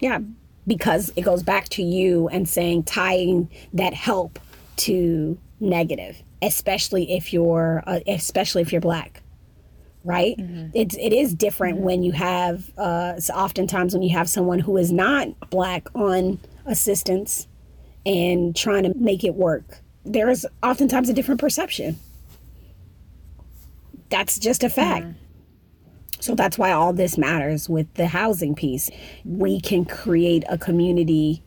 Yeah, 0.00 0.18
because 0.66 1.10
it 1.16 1.22
goes 1.22 1.42
back 1.42 1.68
to 1.70 1.82
you 1.82 2.28
and 2.28 2.46
saying 2.48 2.82
tying 2.84 3.48
that 3.72 3.94
help 3.94 4.38
to 4.76 5.38
negative, 5.58 6.22
especially 6.42 7.16
if 7.16 7.32
you're 7.32 7.82
uh, 7.86 8.00
especially 8.06 8.60
if 8.62 8.72
you're 8.72 8.80
black. 8.80 9.22
Right? 10.04 10.36
It's 10.72 10.94
it 10.96 11.12
is 11.12 11.34
different 11.34 11.78
when 11.78 12.02
you 12.04 12.12
have 12.12 12.70
uh 12.78 13.14
oftentimes 13.34 13.92
when 13.92 14.02
you 14.02 14.10
have 14.16 14.28
someone 14.28 14.60
who 14.60 14.76
is 14.76 14.92
not 14.92 15.28
black 15.50 15.88
on 15.96 16.38
assistance 16.66 17.48
and 18.04 18.54
trying 18.54 18.84
to 18.84 18.94
make 18.94 19.24
it 19.24 19.34
work. 19.34 19.78
There 20.04 20.28
is 20.30 20.46
oftentimes 20.62 21.08
a 21.08 21.12
different 21.12 21.40
perception. 21.40 21.98
That's 24.10 24.38
just 24.38 24.62
a 24.62 24.68
fact. 24.68 25.06
Mm-hmm. 25.06 25.22
So 26.20 26.34
that's 26.34 26.58
why 26.58 26.72
all 26.72 26.92
this 26.92 27.18
matters 27.18 27.68
with 27.68 27.92
the 27.94 28.06
housing 28.06 28.54
piece. 28.54 28.90
We 29.24 29.60
can 29.60 29.84
create 29.84 30.44
a 30.48 30.58
community 30.58 31.42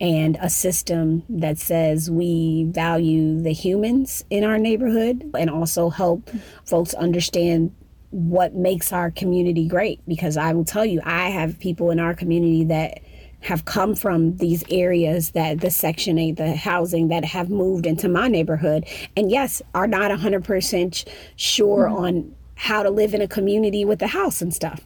and 0.00 0.36
a 0.40 0.50
system 0.50 1.22
that 1.28 1.58
says 1.58 2.10
we 2.10 2.64
value 2.70 3.40
the 3.40 3.52
humans 3.52 4.24
in 4.30 4.42
our 4.42 4.58
neighborhood 4.58 5.30
and 5.38 5.48
also 5.48 5.90
help 5.90 6.28
folks 6.64 6.92
understand 6.94 7.72
what 8.10 8.54
makes 8.54 8.92
our 8.92 9.10
community 9.10 9.66
great. 9.68 10.00
Because 10.08 10.36
I 10.36 10.52
will 10.52 10.64
tell 10.64 10.84
you, 10.84 11.00
I 11.04 11.30
have 11.30 11.58
people 11.60 11.90
in 11.90 12.00
our 12.00 12.14
community 12.14 12.64
that 12.64 13.00
have 13.42 13.64
come 13.64 13.94
from 13.94 14.36
these 14.36 14.64
areas 14.70 15.30
that 15.32 15.60
the 15.60 15.70
Section 15.70 16.18
8, 16.18 16.36
the 16.36 16.54
housing 16.54 17.08
that 17.08 17.24
have 17.24 17.50
moved 17.50 17.86
into 17.86 18.08
my 18.08 18.28
neighborhood, 18.28 18.86
and 19.16 19.30
yes, 19.30 19.60
are 19.74 19.86
not 19.86 20.10
100% 20.10 21.08
sure 21.36 21.86
mm-hmm. 21.86 21.96
on 21.96 22.34
how 22.54 22.82
to 22.82 22.90
live 22.90 23.14
in 23.14 23.20
a 23.20 23.28
community 23.28 23.84
with 23.84 24.00
a 24.02 24.06
house 24.06 24.40
and 24.40 24.54
stuff. 24.54 24.80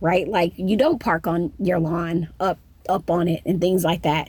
Right? 0.00 0.26
Like 0.26 0.54
you 0.56 0.76
don't 0.76 0.98
park 0.98 1.26
on 1.26 1.52
your 1.58 1.78
lawn 1.78 2.28
up 2.40 2.58
up 2.88 3.08
on 3.10 3.28
it 3.28 3.42
and 3.46 3.60
things 3.60 3.84
like 3.84 4.02
that. 4.02 4.28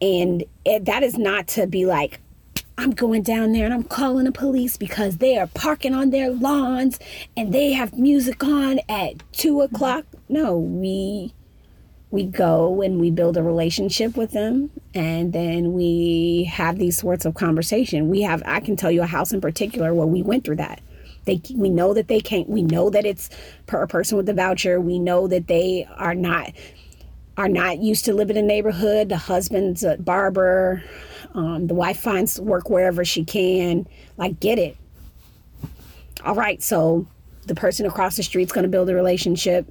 And 0.00 0.44
it, 0.66 0.84
that 0.84 1.02
is 1.02 1.16
not 1.16 1.48
to 1.48 1.66
be 1.66 1.86
like 1.86 2.20
I'm 2.76 2.90
going 2.90 3.22
down 3.22 3.52
there 3.52 3.64
and 3.64 3.72
I'm 3.72 3.84
calling 3.84 4.24
the 4.24 4.32
police 4.32 4.76
because 4.76 5.18
they 5.18 5.38
are 5.38 5.46
parking 5.46 5.94
on 5.94 6.10
their 6.10 6.30
lawns 6.30 6.98
and 7.36 7.54
they 7.54 7.72
have 7.72 7.96
music 7.96 8.42
on 8.42 8.80
at 8.88 9.22
two 9.32 9.54
mm-hmm. 9.54 9.74
o'clock. 9.74 10.04
No, 10.28 10.58
we 10.58 11.32
we 12.14 12.24
go 12.24 12.80
and 12.80 13.00
we 13.00 13.10
build 13.10 13.36
a 13.36 13.42
relationship 13.42 14.16
with 14.16 14.30
them 14.30 14.70
and 14.94 15.32
then 15.32 15.72
we 15.72 16.44
have 16.44 16.78
these 16.78 16.96
sorts 16.96 17.24
of 17.24 17.34
conversation. 17.34 18.08
We 18.08 18.22
have 18.22 18.40
i 18.46 18.60
can 18.60 18.76
tell 18.76 18.90
you 18.90 19.02
a 19.02 19.06
house 19.06 19.32
in 19.32 19.40
particular 19.40 19.92
where 19.92 20.06
we 20.06 20.22
went 20.22 20.44
through 20.44 20.56
that. 20.56 20.80
They 21.24 21.40
we 21.56 21.70
know 21.70 21.92
that 21.92 22.06
they 22.06 22.20
can't 22.20 22.48
we 22.48 22.62
know 22.62 22.88
that 22.88 23.04
it's 23.04 23.30
per 23.66 23.82
a 23.82 23.88
person 23.88 24.16
with 24.16 24.26
the 24.26 24.32
voucher. 24.32 24.80
We 24.80 25.00
know 25.00 25.26
that 25.26 25.48
they 25.48 25.88
are 25.96 26.14
not 26.14 26.52
are 27.36 27.48
not 27.48 27.78
used 27.78 28.04
to 28.04 28.14
living 28.14 28.36
in 28.36 28.46
the 28.46 28.48
neighborhood. 28.48 29.08
The 29.08 29.16
husband's 29.16 29.82
a 29.82 29.96
barber. 29.96 30.84
Um, 31.34 31.66
the 31.66 31.74
wife 31.74 31.98
finds 31.98 32.40
work 32.40 32.70
wherever 32.70 33.04
she 33.04 33.24
can. 33.24 33.88
Like 34.16 34.38
get 34.38 34.60
it. 34.60 34.76
All 36.24 36.36
right 36.36 36.62
so 36.62 37.08
the 37.46 37.56
person 37.56 37.86
across 37.86 38.16
the 38.16 38.22
street's 38.22 38.52
going 38.52 38.62
to 38.62 38.70
build 38.70 38.88
a 38.88 38.94
relationship. 38.94 39.66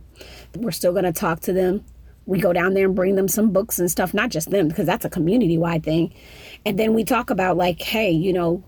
We're 0.57 0.71
still 0.71 0.91
going 0.91 1.05
to 1.05 1.13
talk 1.13 1.39
to 1.41 1.53
them 1.53 1.85
we 2.25 2.39
go 2.39 2.53
down 2.53 2.73
there 2.73 2.85
and 2.85 2.95
bring 2.95 3.15
them 3.15 3.27
some 3.27 3.51
books 3.51 3.79
and 3.79 3.89
stuff 3.91 4.13
not 4.13 4.29
just 4.29 4.49
them 4.49 4.67
because 4.67 4.85
that's 4.85 5.05
a 5.05 5.09
community 5.09 5.57
wide 5.57 5.83
thing. 5.83 6.13
And 6.65 6.79
then 6.79 6.93
we 6.93 7.03
talk 7.03 7.29
about 7.29 7.57
like 7.57 7.81
hey 7.81 8.11
you 8.11 8.33
know 8.33 8.63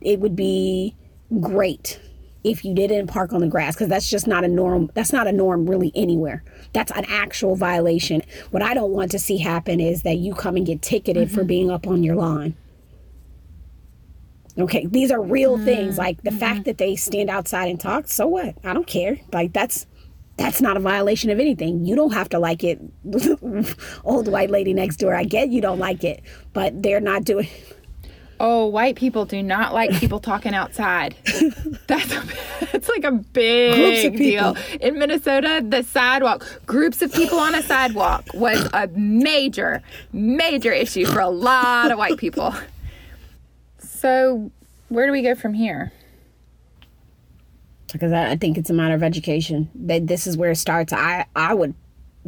it 0.00 0.20
would 0.20 0.36
be 0.36 0.94
great 1.40 2.00
if 2.42 2.64
you 2.64 2.74
didn't 2.74 3.08
park 3.08 3.32
on 3.32 3.40
the 3.40 3.46
grass 3.46 3.74
because 3.74 3.88
that's 3.88 4.08
just 4.08 4.26
not 4.26 4.44
a 4.44 4.48
norm 4.48 4.90
that's 4.94 5.12
not 5.12 5.26
a 5.26 5.32
norm 5.32 5.68
really 5.68 5.92
anywhere. 5.94 6.42
That's 6.72 6.92
an 6.92 7.04
actual 7.08 7.56
violation. 7.56 8.22
What 8.50 8.62
i 8.62 8.74
don't 8.74 8.92
want 8.92 9.10
to 9.12 9.18
see 9.18 9.38
happen 9.38 9.80
is 9.80 10.02
that 10.02 10.18
you 10.18 10.34
come 10.34 10.56
and 10.56 10.66
get 10.66 10.82
ticketed 10.82 11.30
for 11.30 11.40
mm-hmm. 11.40 11.46
being 11.46 11.70
up 11.70 11.86
on 11.86 12.02
your 12.02 12.16
lawn. 12.16 12.54
Okay 14.58 14.86
these 14.86 15.10
are 15.10 15.22
real 15.22 15.58
things 15.58 15.92
mm-hmm. 15.92 16.00
like 16.00 16.22
the 16.22 16.30
fact 16.30 16.60
mm-hmm. 16.60 16.62
that 16.64 16.78
they 16.78 16.94
stand 16.96 17.28
outside 17.28 17.66
and 17.66 17.80
talk 17.80 18.06
so 18.06 18.28
what? 18.28 18.54
I 18.64 18.72
don't 18.72 18.86
care. 18.86 19.18
Like 19.32 19.52
that's 19.52 19.86
that's 20.40 20.60
not 20.60 20.76
a 20.76 20.80
violation 20.80 21.30
of 21.30 21.38
anything 21.38 21.84
you 21.84 21.94
don't 21.94 22.12
have 22.12 22.28
to 22.28 22.38
like 22.38 22.64
it 22.64 22.80
old 24.04 24.26
white 24.26 24.50
lady 24.50 24.72
next 24.72 24.96
door 24.96 25.14
i 25.14 25.22
get 25.22 25.50
you 25.50 25.60
don't 25.60 25.78
like 25.78 26.02
it 26.02 26.22
but 26.52 26.82
they're 26.82 27.00
not 27.00 27.24
doing 27.24 27.48
oh, 28.40 28.66
white 28.66 28.96
people 28.96 29.26
do 29.26 29.42
not 29.42 29.72
like 29.72 29.92
people 29.92 30.18
talking 30.18 30.54
outside. 30.54 31.14
That's 31.86 32.12
a, 32.12 32.24
that's 32.72 32.88
like 32.88 33.04
a 33.04 33.12
big 33.12 34.16
deal. 34.16 34.56
In 34.80 34.98
Minnesota, 34.98 35.62
the 35.64 35.82
sidewalk, 35.82 36.60
groups 36.66 37.02
of 37.02 37.12
people 37.12 37.38
on 37.38 37.54
a 37.54 37.62
sidewalk 37.62 38.24
was 38.34 38.66
a 38.72 38.88
major, 38.88 39.82
major 40.12 40.72
issue 40.72 41.04
for 41.04 41.20
a 41.20 41.28
lot 41.28 41.92
of 41.92 41.98
white 41.98 42.16
people. 42.16 42.54
So, 43.78 44.50
where 44.88 45.06
do 45.06 45.12
we 45.12 45.22
go 45.22 45.34
from 45.34 45.52
here? 45.52 45.92
Because 47.92 48.12
I, 48.12 48.32
I 48.32 48.36
think 48.36 48.58
it's 48.58 48.70
a 48.70 48.74
matter 48.74 48.94
of 48.94 49.02
education. 49.02 49.70
That 49.74 50.06
this 50.06 50.26
is 50.26 50.36
where 50.36 50.50
it 50.50 50.56
starts. 50.56 50.92
I 50.92 51.26
I 51.36 51.54
would 51.54 51.74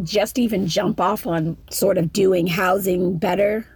just 0.03 0.38
even 0.38 0.66
jump 0.66 1.01
off 1.01 1.27
on 1.27 1.57
sort 1.70 1.98
of 1.98 2.12
doing 2.12 2.46
housing 2.46 3.18
better 3.18 3.66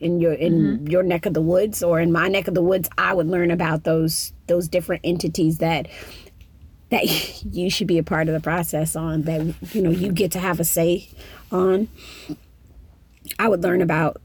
in 0.00 0.20
your 0.20 0.32
in 0.32 0.52
mm-hmm. 0.52 0.86
your 0.86 1.02
neck 1.02 1.26
of 1.26 1.34
the 1.34 1.42
woods 1.42 1.82
or 1.82 2.00
in 2.00 2.12
my 2.12 2.28
neck 2.28 2.48
of 2.48 2.54
the 2.54 2.62
woods. 2.62 2.88
I 2.98 3.14
would 3.14 3.26
learn 3.26 3.50
about 3.50 3.84
those 3.84 4.32
those 4.46 4.68
different 4.68 5.02
entities 5.04 5.58
that 5.58 5.88
that 6.90 7.44
you 7.52 7.70
should 7.70 7.86
be 7.86 7.98
a 7.98 8.02
part 8.02 8.28
of 8.28 8.34
the 8.34 8.40
process 8.40 8.96
on 8.96 9.22
that 9.22 9.54
you 9.74 9.82
know 9.82 9.90
you 9.90 10.12
get 10.12 10.32
to 10.32 10.38
have 10.38 10.60
a 10.60 10.64
say 10.64 11.08
on. 11.50 11.88
I 13.38 13.48
would 13.48 13.62
learn 13.62 13.82
about 13.82 14.20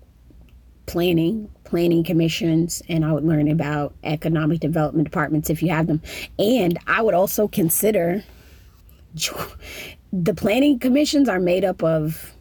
planning, 0.85 1.49
planning 1.63 2.03
commissions, 2.03 2.81
and 2.89 3.05
I 3.05 3.11
would 3.13 3.23
learn 3.23 3.47
about 3.47 3.95
economic 4.03 4.59
development 4.59 5.05
departments 5.05 5.49
if 5.49 5.63
you 5.63 5.69
have 5.69 5.87
them. 5.87 6.01
And 6.37 6.77
I 6.87 7.01
would 7.01 7.13
also 7.13 7.47
consider 7.47 8.23
the 10.11 10.33
planning 10.33 10.79
commissions 10.79 11.29
are 11.29 11.39
made 11.39 11.63
up 11.63 11.83
of 11.83 12.35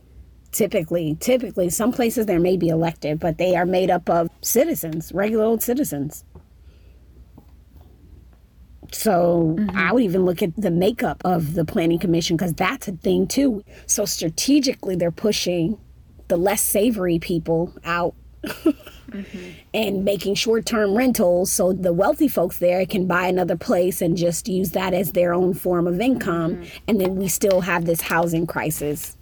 typically, 0.52 1.16
typically, 1.20 1.70
some 1.70 1.92
places 1.92 2.26
there 2.26 2.40
may 2.40 2.56
be 2.56 2.68
elected, 2.68 3.18
but 3.18 3.38
they 3.38 3.56
are 3.56 3.66
made 3.66 3.90
up 3.90 4.08
of 4.08 4.28
citizens, 4.42 5.12
regular 5.12 5.44
old 5.44 5.62
citizens. 5.62 6.24
So 8.92 9.56
I 9.58 9.62
mm-hmm. 9.62 9.94
would 9.94 10.02
even 10.02 10.24
look 10.24 10.42
at 10.42 10.54
the 10.56 10.70
makeup 10.70 11.22
of 11.24 11.54
the 11.54 11.64
planning 11.64 11.98
commission 11.98 12.36
because 12.36 12.52
that's 12.52 12.88
a 12.88 12.92
thing 12.92 13.26
too. 13.26 13.64
So 13.86 14.04
strategically, 14.04 14.96
they're 14.96 15.10
pushing 15.10 15.78
the 16.28 16.36
less 16.36 16.60
savory 16.62 17.18
people 17.18 17.74
out 17.84 18.14
Mm-hmm. 18.42 19.50
and 19.74 20.04
making 20.06 20.34
short-term 20.34 20.94
rentals 20.94 21.52
so 21.52 21.74
the 21.74 21.92
wealthy 21.92 22.28
folks 22.28 22.58
there 22.58 22.86
can 22.86 23.06
buy 23.06 23.26
another 23.26 23.56
place 23.56 24.00
and 24.00 24.16
just 24.16 24.48
use 24.48 24.70
that 24.70 24.94
as 24.94 25.12
their 25.12 25.34
own 25.34 25.52
form 25.52 25.86
of 25.86 26.00
income. 26.00 26.56
Mm-hmm. 26.56 26.76
And 26.88 27.00
then 27.00 27.16
we 27.16 27.28
still 27.28 27.60
have 27.60 27.84
this 27.84 28.00
housing 28.00 28.46
crisis. 28.46 29.16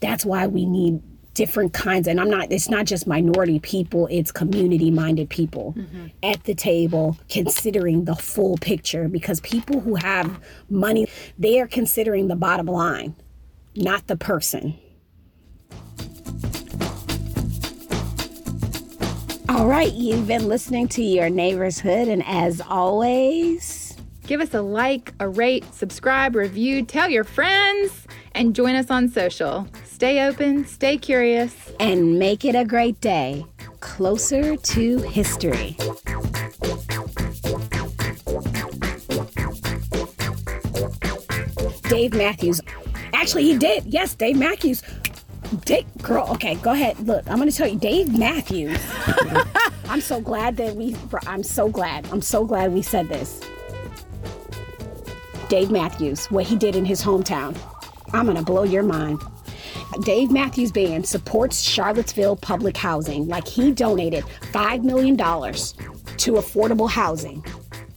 That's 0.00 0.24
why 0.24 0.46
we 0.46 0.64
need 0.64 1.02
different 1.34 1.74
kinds 1.74 2.08
and 2.08 2.18
i'm 2.18 2.30
not 2.30 2.50
it's 2.50 2.70
not 2.70 2.86
just 2.86 3.06
minority 3.06 3.58
people 3.58 4.08
it's 4.10 4.32
community 4.32 4.90
minded 4.90 5.28
people 5.28 5.74
mm-hmm. 5.76 6.06
at 6.22 6.42
the 6.44 6.54
table 6.54 7.14
considering 7.28 8.06
the 8.06 8.14
full 8.14 8.56
picture 8.56 9.06
because 9.06 9.38
people 9.40 9.80
who 9.80 9.96
have 9.96 10.40
money 10.70 11.06
they 11.38 11.60
are 11.60 11.66
considering 11.66 12.28
the 12.28 12.34
bottom 12.34 12.64
line 12.64 13.14
not 13.74 14.06
the 14.06 14.16
person 14.16 14.78
all 19.56 19.66
right 19.66 19.94
you've 19.94 20.26
been 20.26 20.48
listening 20.48 20.86
to 20.86 21.02
your 21.02 21.30
neighbor's 21.30 21.80
hood 21.80 22.08
and 22.08 22.22
as 22.26 22.60
always 22.60 23.86
Give 24.26 24.40
us 24.40 24.54
a 24.54 24.60
like, 24.60 25.14
a 25.20 25.28
rate, 25.28 25.64
subscribe, 25.72 26.34
review, 26.34 26.84
tell 26.84 27.08
your 27.08 27.22
friends, 27.22 28.08
and 28.32 28.56
join 28.56 28.74
us 28.74 28.90
on 28.90 29.08
social. 29.08 29.68
Stay 29.84 30.26
open, 30.26 30.66
stay 30.66 30.98
curious. 30.98 31.54
and 31.78 32.18
make 32.18 32.44
it 32.44 32.56
a 32.56 32.64
great 32.64 33.00
day 33.00 33.46
closer 33.78 34.56
to 34.56 34.98
history. 34.98 35.76
Dave 41.88 42.14
Matthews. 42.14 42.60
Actually, 43.12 43.44
he 43.44 43.56
did. 43.56 43.84
Yes, 43.86 44.16
Dave 44.16 44.36
Matthews. 44.36 44.82
Dave, 45.64 45.86
girl, 46.02 46.26
okay, 46.32 46.56
go 46.56 46.72
ahead. 46.72 46.98
Look, 47.00 47.28
I'm 47.30 47.36
going 47.36 47.50
to 47.50 47.56
tell 47.56 47.68
you, 47.68 47.78
Dave 47.78 48.16
Matthews. 48.16 48.80
I'm 49.88 50.00
so 50.00 50.20
glad 50.20 50.56
that 50.56 50.74
we, 50.74 50.96
I'm 51.26 51.42
so 51.42 51.68
glad. 51.68 52.06
I'm 52.12 52.22
so 52.22 52.44
glad 52.44 52.72
we 52.72 52.82
said 52.82 53.08
this. 53.08 53.40
Dave 55.48 55.70
Matthews, 55.70 56.26
what 56.26 56.44
he 56.44 56.56
did 56.56 56.74
in 56.74 56.84
his 56.84 57.02
hometown. 57.02 57.56
I'm 58.12 58.24
going 58.24 58.36
to 58.36 58.42
blow 58.42 58.64
your 58.64 58.82
mind. 58.82 59.20
Dave 60.00 60.30
Matthews 60.30 60.72
Band 60.72 61.06
supports 61.06 61.60
Charlottesville 61.60 62.36
public 62.36 62.76
housing. 62.76 63.28
Like 63.28 63.46
he 63.46 63.72
donated 63.72 64.24
$5 64.52 64.82
million 64.82 65.16
to 65.16 66.32
affordable 66.32 66.90
housing. 66.90 67.44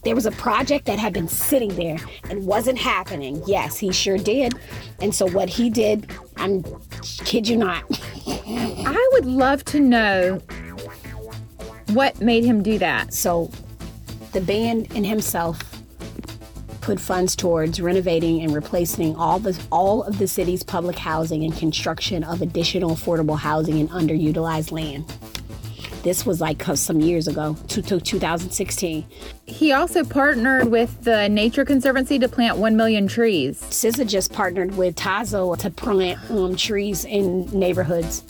There 0.02 0.14
was 0.14 0.24
a 0.24 0.30
project 0.32 0.86
that 0.86 0.98
had 0.98 1.12
been 1.12 1.28
sitting 1.28 1.74
there 1.76 1.98
and 2.28 2.46
wasn't 2.46 2.78
happening. 2.78 3.42
Yes, 3.46 3.78
he 3.78 3.92
sure 3.92 4.16
did. 4.16 4.54
And 5.00 5.14
so 5.14 5.28
what 5.28 5.48
he 5.48 5.68
did, 5.68 6.10
I'm 6.36 6.64
kid 7.24 7.46
you 7.46 7.56
not. 7.56 7.84
I 8.26 9.08
would 9.12 9.26
love 9.26 9.64
to 9.66 9.80
know 9.80 10.40
what 11.92 12.20
made 12.20 12.44
him 12.44 12.62
do 12.62 12.78
that. 12.78 13.12
So 13.12 13.50
the 14.32 14.40
band 14.40 14.88
and 14.94 15.04
himself 15.04 15.58
put 16.80 16.98
funds 16.98 17.36
towards 17.36 17.80
renovating 17.80 18.40
and 18.40 18.54
replacing 18.54 19.14
all 19.16 19.38
the 19.38 19.60
all 19.70 20.02
of 20.04 20.18
the 20.18 20.26
city's 20.26 20.62
public 20.62 20.96
housing 20.96 21.44
and 21.44 21.54
construction 21.56 22.24
of 22.24 22.40
additional 22.40 22.90
affordable 22.90 23.38
housing 23.38 23.78
in 23.78 23.88
underutilized 23.88 24.72
land. 24.72 25.04
This 26.02 26.24
was 26.24 26.40
like 26.40 26.66
uh, 26.68 26.76
some 26.76 27.00
years 27.00 27.28
ago, 27.28 27.56
to, 27.68 27.82
to 27.82 28.00
2016. 28.00 29.06
He 29.46 29.72
also 29.72 30.02
partnered 30.02 30.68
with 30.68 31.04
the 31.04 31.28
Nature 31.28 31.64
Conservancy 31.64 32.18
to 32.18 32.28
plant 32.28 32.56
1 32.56 32.76
million 32.76 33.06
trees. 33.06 33.60
SZA 33.60 34.08
just 34.08 34.32
partnered 34.32 34.76
with 34.76 34.94
Tazo 34.96 35.56
to 35.58 35.70
plant 35.70 36.18
um, 36.30 36.56
trees 36.56 37.04
in 37.04 37.46
neighborhoods. 37.50 38.24